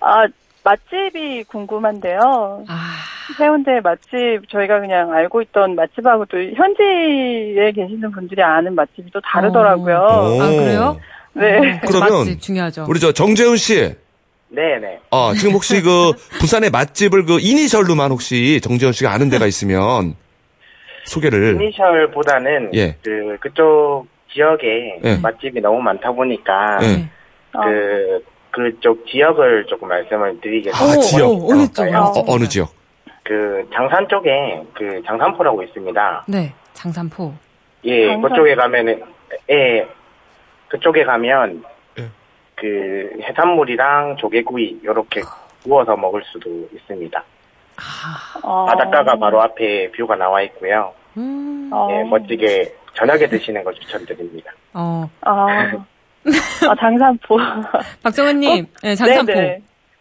[0.00, 0.26] 아,
[0.68, 2.64] 맛집이 궁금한데요.
[2.68, 2.94] 아,
[3.40, 9.96] 해운대 맛집 저희가 그냥 알고 있던 맛집하고 또 현지에 계시는 분들이 아는 맛집이 또 다르더라고요.
[9.96, 10.42] 오.
[10.42, 11.00] 아 그래요?
[11.32, 11.56] 네.
[11.56, 12.86] 어, 그러면 맛집 중요하죠.
[12.88, 13.94] 우리 저 정재훈 씨.
[14.50, 15.00] 네네.
[15.10, 20.14] 아, 지금 혹시 그 부산의 맛집을 그 이니셜로만 혹시 정재훈 씨가 아는 데가 있으면
[21.04, 21.54] 소개를.
[21.54, 22.96] 이니셜보다는 예.
[23.02, 25.16] 그 그쪽 지역에 예.
[25.16, 27.08] 맛집이 너무 많다 보니까 예.
[27.54, 28.24] 어, 그
[28.62, 30.98] 그쪽 지역을 조금 말씀을 드리겠습니다.
[30.98, 31.28] 아, 지역.
[31.30, 31.82] 어, 어느 쪽?
[31.94, 32.68] 어, 어, 어느 지역?
[33.22, 36.24] 그 장산 쪽에 그 장산포라고 있습니다.
[36.26, 37.32] 네, 장산포.
[37.84, 39.02] 예, 장산- 그쪽에 가면은
[39.50, 39.86] 예,
[40.68, 41.62] 그쪽에 가면
[42.00, 42.08] 예.
[42.56, 45.20] 그 해산물이랑 조개구이 이렇게
[45.62, 47.22] 구워서 먹을 수도 있습니다.
[47.76, 50.92] 아, 어, 바닷가가 바로 앞에 뷰가 나와 있고요.
[51.16, 54.50] 음, 어, 예, 멋지게 저녁에 드시는 걸 추천드립니다.
[54.74, 55.70] 어, 아,
[56.24, 57.36] 아 장산포.
[58.02, 59.32] 박정은님, 네, 장산포.
[59.32, 59.58] 네네.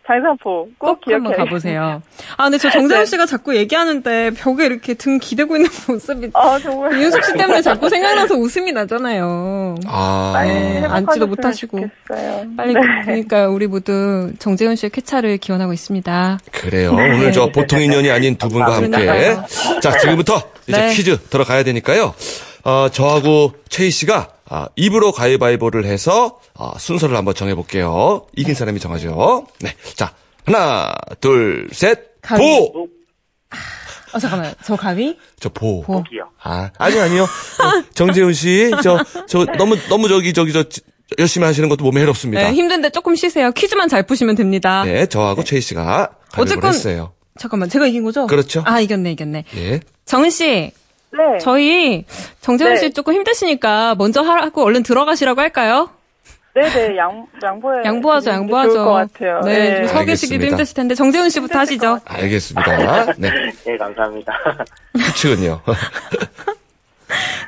[0.07, 1.35] 장산포 꼭, 꼭 한번 기억해.
[1.49, 2.01] 가보세요.
[2.37, 3.05] 아, 근데 저 정재훈 네.
[3.05, 6.93] 씨가 자꾸 얘기하는데 벽에 이렇게 등 기대고 있는 모습이 아 정말.
[6.93, 9.75] 윤숙 씨 때문에 자꾸 생각나서 웃음이 나잖아요.
[9.85, 10.31] 아.
[10.33, 11.81] 빨리 앉지도 못하시고.
[12.07, 12.45] 좋겠어요.
[12.55, 12.79] 빨리 네.
[13.03, 16.39] 그러니까 우리 모두 정재훈 씨의 쾌차를 기원하고 있습니다.
[16.53, 16.91] 그래요.
[16.93, 18.89] 오늘 저 보통 인연이 아닌 두 분과 함께.
[19.05, 19.45] 그러니까요.
[19.81, 20.93] 자, 지금부터 이제 네.
[20.93, 22.13] 퀴즈 들어가야 되니까요.
[22.63, 28.27] 어, 저하고 최희 씨가 아, 입으로 가위바위보를 해서 아, 순서를 한번 정해볼게요.
[28.35, 29.45] 이긴 사람이 정하죠.
[29.59, 29.73] 네.
[29.95, 30.13] 자,
[30.45, 32.21] 하나, 둘, 셋.
[32.21, 32.41] 가위.
[32.71, 32.87] 보!
[34.13, 34.53] 어, 잠깐만.
[34.63, 35.17] 저 가위?
[35.39, 35.81] 저 보.
[35.81, 36.01] 보.
[36.03, 36.29] 기요.
[36.41, 37.23] 아, 아니요, 아니요.
[37.23, 40.63] 어, 정재훈 씨, 저, 저, 너무, 너무 저기, 저기, 저,
[41.19, 42.41] 열심히 하시는 것도 몸에 해롭습니다.
[42.43, 43.51] 네, 힘든데 조금 쉬세요.
[43.51, 44.83] 퀴즈만 잘 푸시면 됩니다.
[44.85, 45.83] 네, 저하고 최희 씨가
[46.31, 47.13] 가위바위보를 어쨌건- 했어요.
[47.39, 47.69] 잠깐만.
[47.69, 48.25] 제가 이긴 거죠?
[48.27, 48.63] 그렇죠.
[48.65, 49.43] 아, 이겼네, 이겼네.
[49.57, 49.79] 예.
[50.05, 50.71] 정은 씨,
[51.11, 51.37] 네.
[51.39, 52.05] 저희
[52.41, 52.79] 정재훈 네.
[52.79, 55.89] 씨 조금 힘드시니까 먼저 하고 얼른 들어가시라고 할까요?
[56.53, 57.83] 네네 양 양보해.
[57.85, 58.73] 양보하죠, 양보하죠.
[58.73, 59.41] 좋을 것 같아요.
[59.45, 60.03] 네, 좀 서.
[60.05, 61.99] 계시기도 힘드실 텐데 정재훈 씨부터 하시죠.
[62.05, 63.13] 알겠습니다.
[63.19, 63.29] 네.
[63.67, 64.33] 예, 감사합니다.
[65.15, 65.61] 추측은요.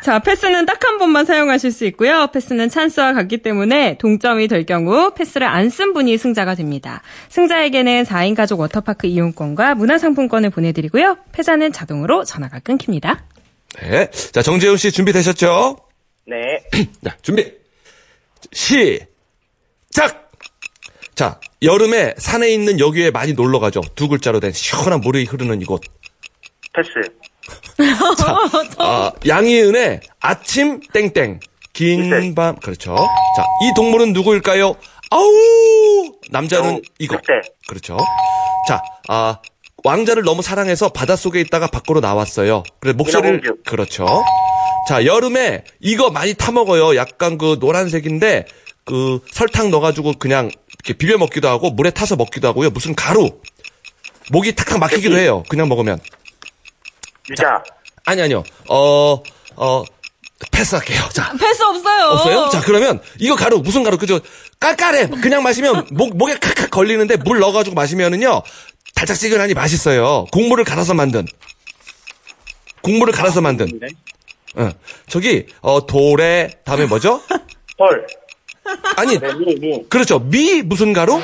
[0.03, 2.27] 자, 패스는 딱 한 번만 사용하실 수 있고요.
[2.27, 7.01] 패스는 찬스와 같기 때문에 동점이 될 경우 패스를 안 쓴 분이 승자가 됩니다.
[7.29, 11.17] 승자에게는 4인 가족 워터파크 이용권과 문화상품권을 보내드리고요.
[11.31, 13.19] 패자는 자동으로 전화가 끊깁니다.
[13.81, 14.09] 네.
[14.31, 15.77] 자, 정재훈 씨 준비되셨죠?
[16.27, 16.37] 네.
[17.03, 17.51] 자, 준비.
[18.51, 20.29] 시작!
[21.15, 23.81] 자, 여름에 산에 있는 여기에 많이 놀러 가죠.
[23.95, 25.81] 두 글자로 된 시원한 물이 흐르는 이곳.
[26.73, 26.89] 패스.
[28.77, 31.39] 아, 양희은의 아침 땡땡.
[31.73, 32.55] 긴 밤.
[32.57, 32.95] 그렇죠.
[32.95, 34.75] 자, 이 동물은 누구일까요?
[35.11, 36.13] 아우!
[36.29, 37.17] 남자는 어, 이거.
[37.67, 37.97] 그렇죠.
[38.67, 39.39] 자, 아,
[39.83, 42.63] 왕자를 너무 사랑해서 바닷속에 있다가 밖으로 나왔어요.
[42.79, 43.63] 그래 목소리를 인어공주.
[43.65, 44.23] 그렇죠.
[44.87, 46.95] 자, 여름에 이거 많이 타 먹어요.
[46.95, 48.45] 약간 그 노란색인데
[48.85, 52.71] 그 설탕 넣어 가지고 그냥 이렇게 비벼 먹기도 하고 물에 타서 먹기도 하고요.
[52.71, 53.29] 무슨 가루.
[54.31, 55.17] 목이 탁탁 막히기도.
[55.17, 55.43] 해요.
[55.49, 55.99] 그냥 먹으면.
[57.29, 57.63] 유자.
[58.05, 58.43] 아니 아니요.
[58.67, 59.21] 어,
[59.55, 59.83] 어
[60.51, 61.09] 패스할게요.
[61.13, 61.33] 자.
[61.39, 62.05] 패스 없어요.
[62.07, 62.49] 없어요?
[62.49, 64.19] 자, 그러면 이거 가루 무슨 가루 그죠?
[64.59, 65.09] 깔깔해.
[65.21, 68.41] 그냥 마시면 목 목에 칵칵 걸리는데 물 넣어 가지고 마시면은요.
[68.99, 70.25] 달짝지근하니 맛있어요.
[70.31, 71.25] 국물을 갈아서 만든.
[72.81, 73.79] 국물을 갈아서 만든.
[74.55, 74.69] 어.
[75.07, 77.21] 저기 어 돌에 다음에 뭐죠?
[77.79, 78.05] 헐.
[78.97, 79.83] 아니, 네, 미, 미.
[79.87, 80.19] 그렇죠.
[80.19, 81.19] 미 무슨 가루?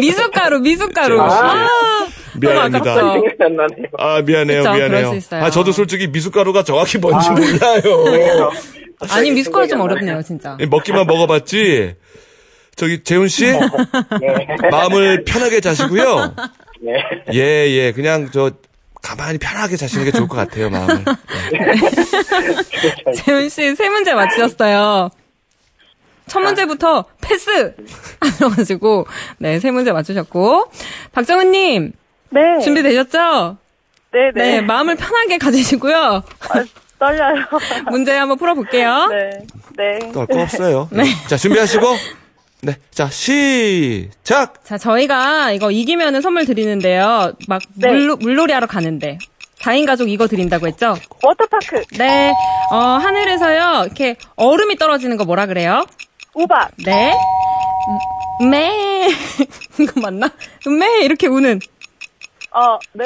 [0.00, 1.20] 미숫가루, 미숫가루.
[1.20, 1.68] 아, 아,
[2.34, 2.94] 미안합니다.
[3.98, 4.62] 아, 미안해요.
[4.62, 5.18] 그쵸, 미안해요.
[5.30, 8.50] 아, 저도 솔직히 미숫가루가 정확히 뭔지 몰라요.
[9.10, 10.56] 아니, 미숫가루 좀 어렵네요, 진짜.
[10.68, 11.94] 먹기만 먹어봤지.
[12.76, 13.60] 저기 재훈 씨 네.
[14.70, 16.34] 마음을 편하게 자시고요.
[16.80, 16.92] 네.
[17.32, 17.92] 예, 예.
[17.92, 18.50] 그냥 저
[19.02, 21.04] 가만히 편하게 자시는 게 좋을 것 같아요, 마음을.
[23.16, 25.10] 재훈 씨 세 문제 맞추셨어요.
[26.26, 27.74] 첫 문제부터 패스!
[28.20, 29.06] 하셔가지고,
[29.38, 30.70] 네, 세 문제 맞추셨고.
[31.12, 31.92] 박정은님,
[32.30, 32.40] 네.
[32.62, 33.58] 준비되셨죠?
[34.10, 34.32] 네네.
[34.34, 35.96] 네, 마음을 편하게 가지시고요.
[36.48, 36.64] 아,
[36.98, 37.44] 떨려요.
[37.90, 39.08] 문제 한번 풀어볼게요.
[39.08, 39.98] 네.
[40.00, 40.12] 네.
[40.12, 40.88] 또할거 없어요.
[41.28, 41.84] 자, 준비하시고.
[42.64, 42.76] 네.
[42.90, 44.64] 자, 시작!
[44.64, 47.32] 자, 저희가 이거 이기면은 선물 드리는데요.
[47.46, 47.88] 막 네.
[47.88, 49.18] 물로, 물놀이 하러 가는데.
[49.60, 50.96] 4인 가족 이거 드린다고 했죠?
[51.22, 51.82] 워터파크.
[51.98, 52.32] 네.
[52.70, 55.84] 어, 하늘에서요, 이렇게 얼음이 떨어지는 거 뭐라 그래요?
[56.34, 56.70] 우박.
[56.84, 57.14] 네.
[58.40, 59.08] 음, 매.
[59.78, 60.30] 이거 맞나?
[60.66, 61.04] 매.
[61.04, 61.60] 이렇게 우는.
[62.50, 63.04] 어, 네.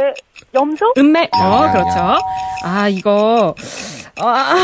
[0.54, 0.94] 염소?
[0.98, 1.22] 음매.
[1.22, 2.18] 야, 어, 야, 그렇죠.
[2.64, 3.54] 아, 이거.
[4.20, 4.54] 아,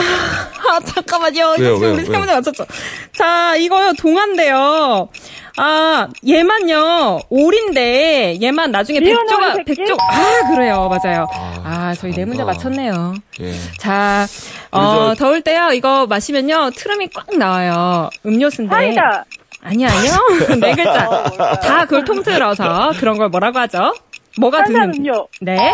[0.68, 1.54] 아, 잠깐만요.
[1.58, 2.10] 왜요, 지금 왜요, 우리 세?
[2.18, 2.66] 문제 맞췄죠.
[3.12, 5.08] 자, 이거요, 동화인데요.
[5.56, 9.54] 아, 얘만요, 오리인데, 얘만 나중에 백조가?
[9.64, 11.26] 백조, 아, 그래요, 맞아요.
[11.32, 12.24] 아, 아, 저희 네.
[12.24, 13.14] 문제 맞췄네요.
[13.40, 13.52] 예.
[13.78, 14.26] 자,
[14.72, 18.10] 어, 저- 더울 때요, 이거 마시면요, 트름이 꽉 나와요.
[18.26, 18.74] 음료수인데.
[18.74, 19.24] 사이다.
[19.62, 20.12] 아니요, 아니요.
[20.60, 21.08] 네 글자.
[21.08, 21.54] 어?
[21.60, 23.94] 다 그걸 통틀어서 그런 걸 뭐라고 하죠?
[24.36, 24.78] 뭐가 드는?
[24.80, 25.28] 탄산음료.
[25.40, 25.72] 네.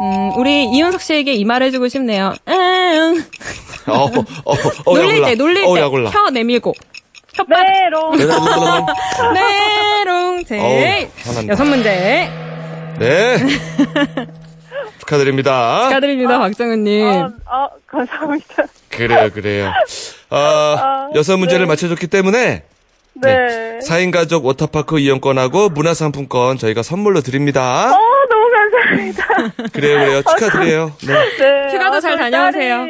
[0.00, 2.34] 음, 우리 이윤석 씨에게 이 말 해주고 싶네요.
[2.48, 3.24] 응.
[3.86, 4.08] 어, 어,
[4.44, 4.52] 어,
[4.86, 5.22] 어, 놀릴.
[5.24, 5.80] 때, 놀릴 어, 때.
[6.10, 6.72] 혀 내밀고.
[7.36, 8.16] 혓바닥.
[8.16, 8.16] 메롱.
[9.34, 10.44] 네롱.
[10.44, 11.08] 제.
[11.48, 12.28] 여섯 문제.
[12.98, 13.38] 네.
[15.00, 15.84] 축하드립니다.
[15.88, 17.06] 축하드립니다, 박정은님.
[17.06, 18.64] 어, 어, 감사합니다.
[18.88, 19.72] 그래요, 그래요.
[20.30, 21.68] 아, 여섯 문제를 네.
[21.68, 22.62] 맞춰줬기 때문에
[23.14, 23.78] 네.
[23.86, 27.90] 4인 가족 워터파크 이용권하고 문화상품권 저희가 선물로 드립니다.
[27.92, 27.98] 어,
[28.96, 29.26] 감사합니다.
[29.72, 30.22] 그래요, 그래요.
[30.22, 30.92] 축하드려요.
[31.06, 31.36] 네.
[31.38, 31.72] 네.
[31.74, 32.86] 휴가도 아, 잘 다녀오세요.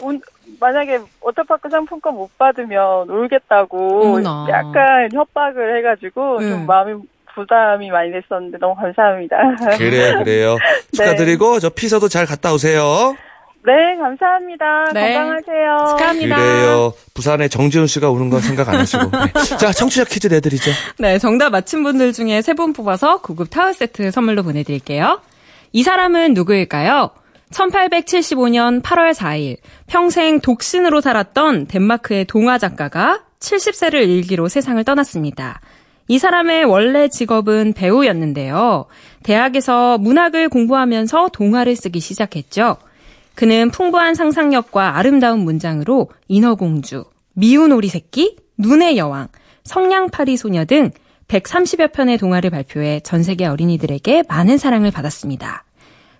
[0.00, 0.20] 온-
[0.60, 4.46] 만약에 워터파크 상품권 못 받으면 울겠다고 어머나.
[4.48, 6.48] 약간 협박을 해가지고 응.
[6.50, 7.02] 좀 마음이
[7.34, 9.36] 부담이 많이 됐었는데 너무 감사합니다.
[9.76, 10.56] 그래요, 그래요.
[10.96, 10.96] 네.
[10.96, 13.16] 축하드리고 저 피서도 잘 갔다 오세요.
[13.66, 14.92] 네, 감사합니다.
[14.92, 15.14] 네.
[15.14, 15.86] 건강하세요.
[15.96, 16.36] 축하합니다.
[16.36, 16.92] 그래요.
[17.14, 19.04] 부산에 정지훈 씨가 오는 건 생각 안 하시고.
[19.10, 19.56] 네.
[19.58, 20.70] 자, 청취자 퀴즈 내드리죠.
[20.98, 25.20] 네, 정답 맞힌 분들 중에 세 분 뽑아서 고급 타워 세트 선물로 보내드릴게요.
[25.72, 27.10] 이 사람은 누구일까요?
[27.52, 29.56] 1875년 8월 4일
[29.86, 35.60] 평생 독신으로 살았던 덴마크의 동화 작가가 70세를 일기로 세상을 떠났습니다.
[36.08, 38.86] 이 사람의 원래 직업은 배우였는데요.
[39.22, 42.76] 대학에서 문학을 공부하면서 동화를 쓰기 시작했죠.
[43.34, 47.04] 그는 풍부한 상상력과 아름다운 문장으로 인어공주,
[47.34, 49.28] 미운 오리 새끼, 눈의 여왕,
[49.64, 50.90] 성냥팔이 소녀 등
[51.28, 55.64] 130여 편의 동화를 발표해 전 세계 어린이들에게 많은 사랑을 받았습니다.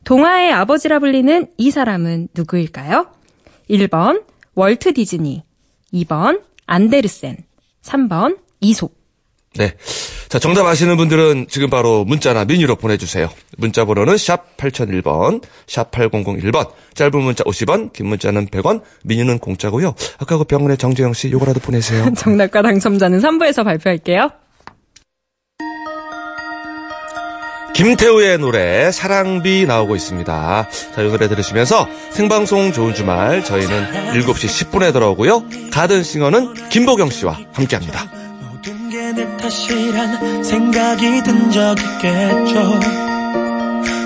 [0.05, 3.07] 동화의 아버지라 불리는 이 사람은 누구일까요?
[3.71, 5.45] 1번 월트 디즈니,
[5.93, 7.39] 2번 안데르센,
[7.83, 8.93] 3번 이솝.
[9.55, 9.77] 네.
[10.35, 13.31] 자, 정답 아시는 분들은 지금 바로 문자나 미니로 보내주세요.
[13.57, 19.95] 문자 번호는 샵 8001번, 샵 8001번, 짧은 문자 50원, 긴 문자는 100원, 미니는 공짜고요.
[20.19, 22.13] 아까 그 병원의 정재영 씨 요거라도 보내세요.
[22.19, 24.33] 정답과 당첨자는 3부에서 발표할게요.
[27.77, 30.69] 김태우의 노래 사랑비 나오고 있습니다.
[30.97, 35.45] 자, 이 노래 들으시면서 생방송 좋은 주말 저희는 7시 10분에 돌아오고요.
[35.73, 38.24] 가든싱어는 김보경 씨와 함께합니다.
[39.13, 42.81] 내 탓이란 생각이 든 적 있겠죠.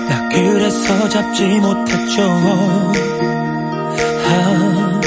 [0.09, 2.21] 나 그래서 잡지 못했죠.
[4.25, 5.01] 아,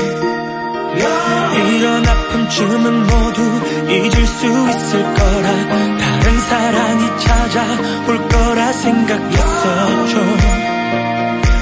[1.68, 3.42] 이런 아픔쯤은 모두
[3.90, 5.48] 잊을 수 있을 거라.
[5.98, 10.18] 다른 사랑이 찾아올 거라 생각했었죠.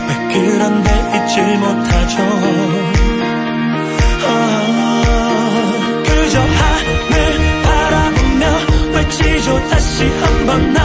[0.08, 2.89] 왜 그런데 잊질 못하죠
[9.68, 10.80] 다시 한번 나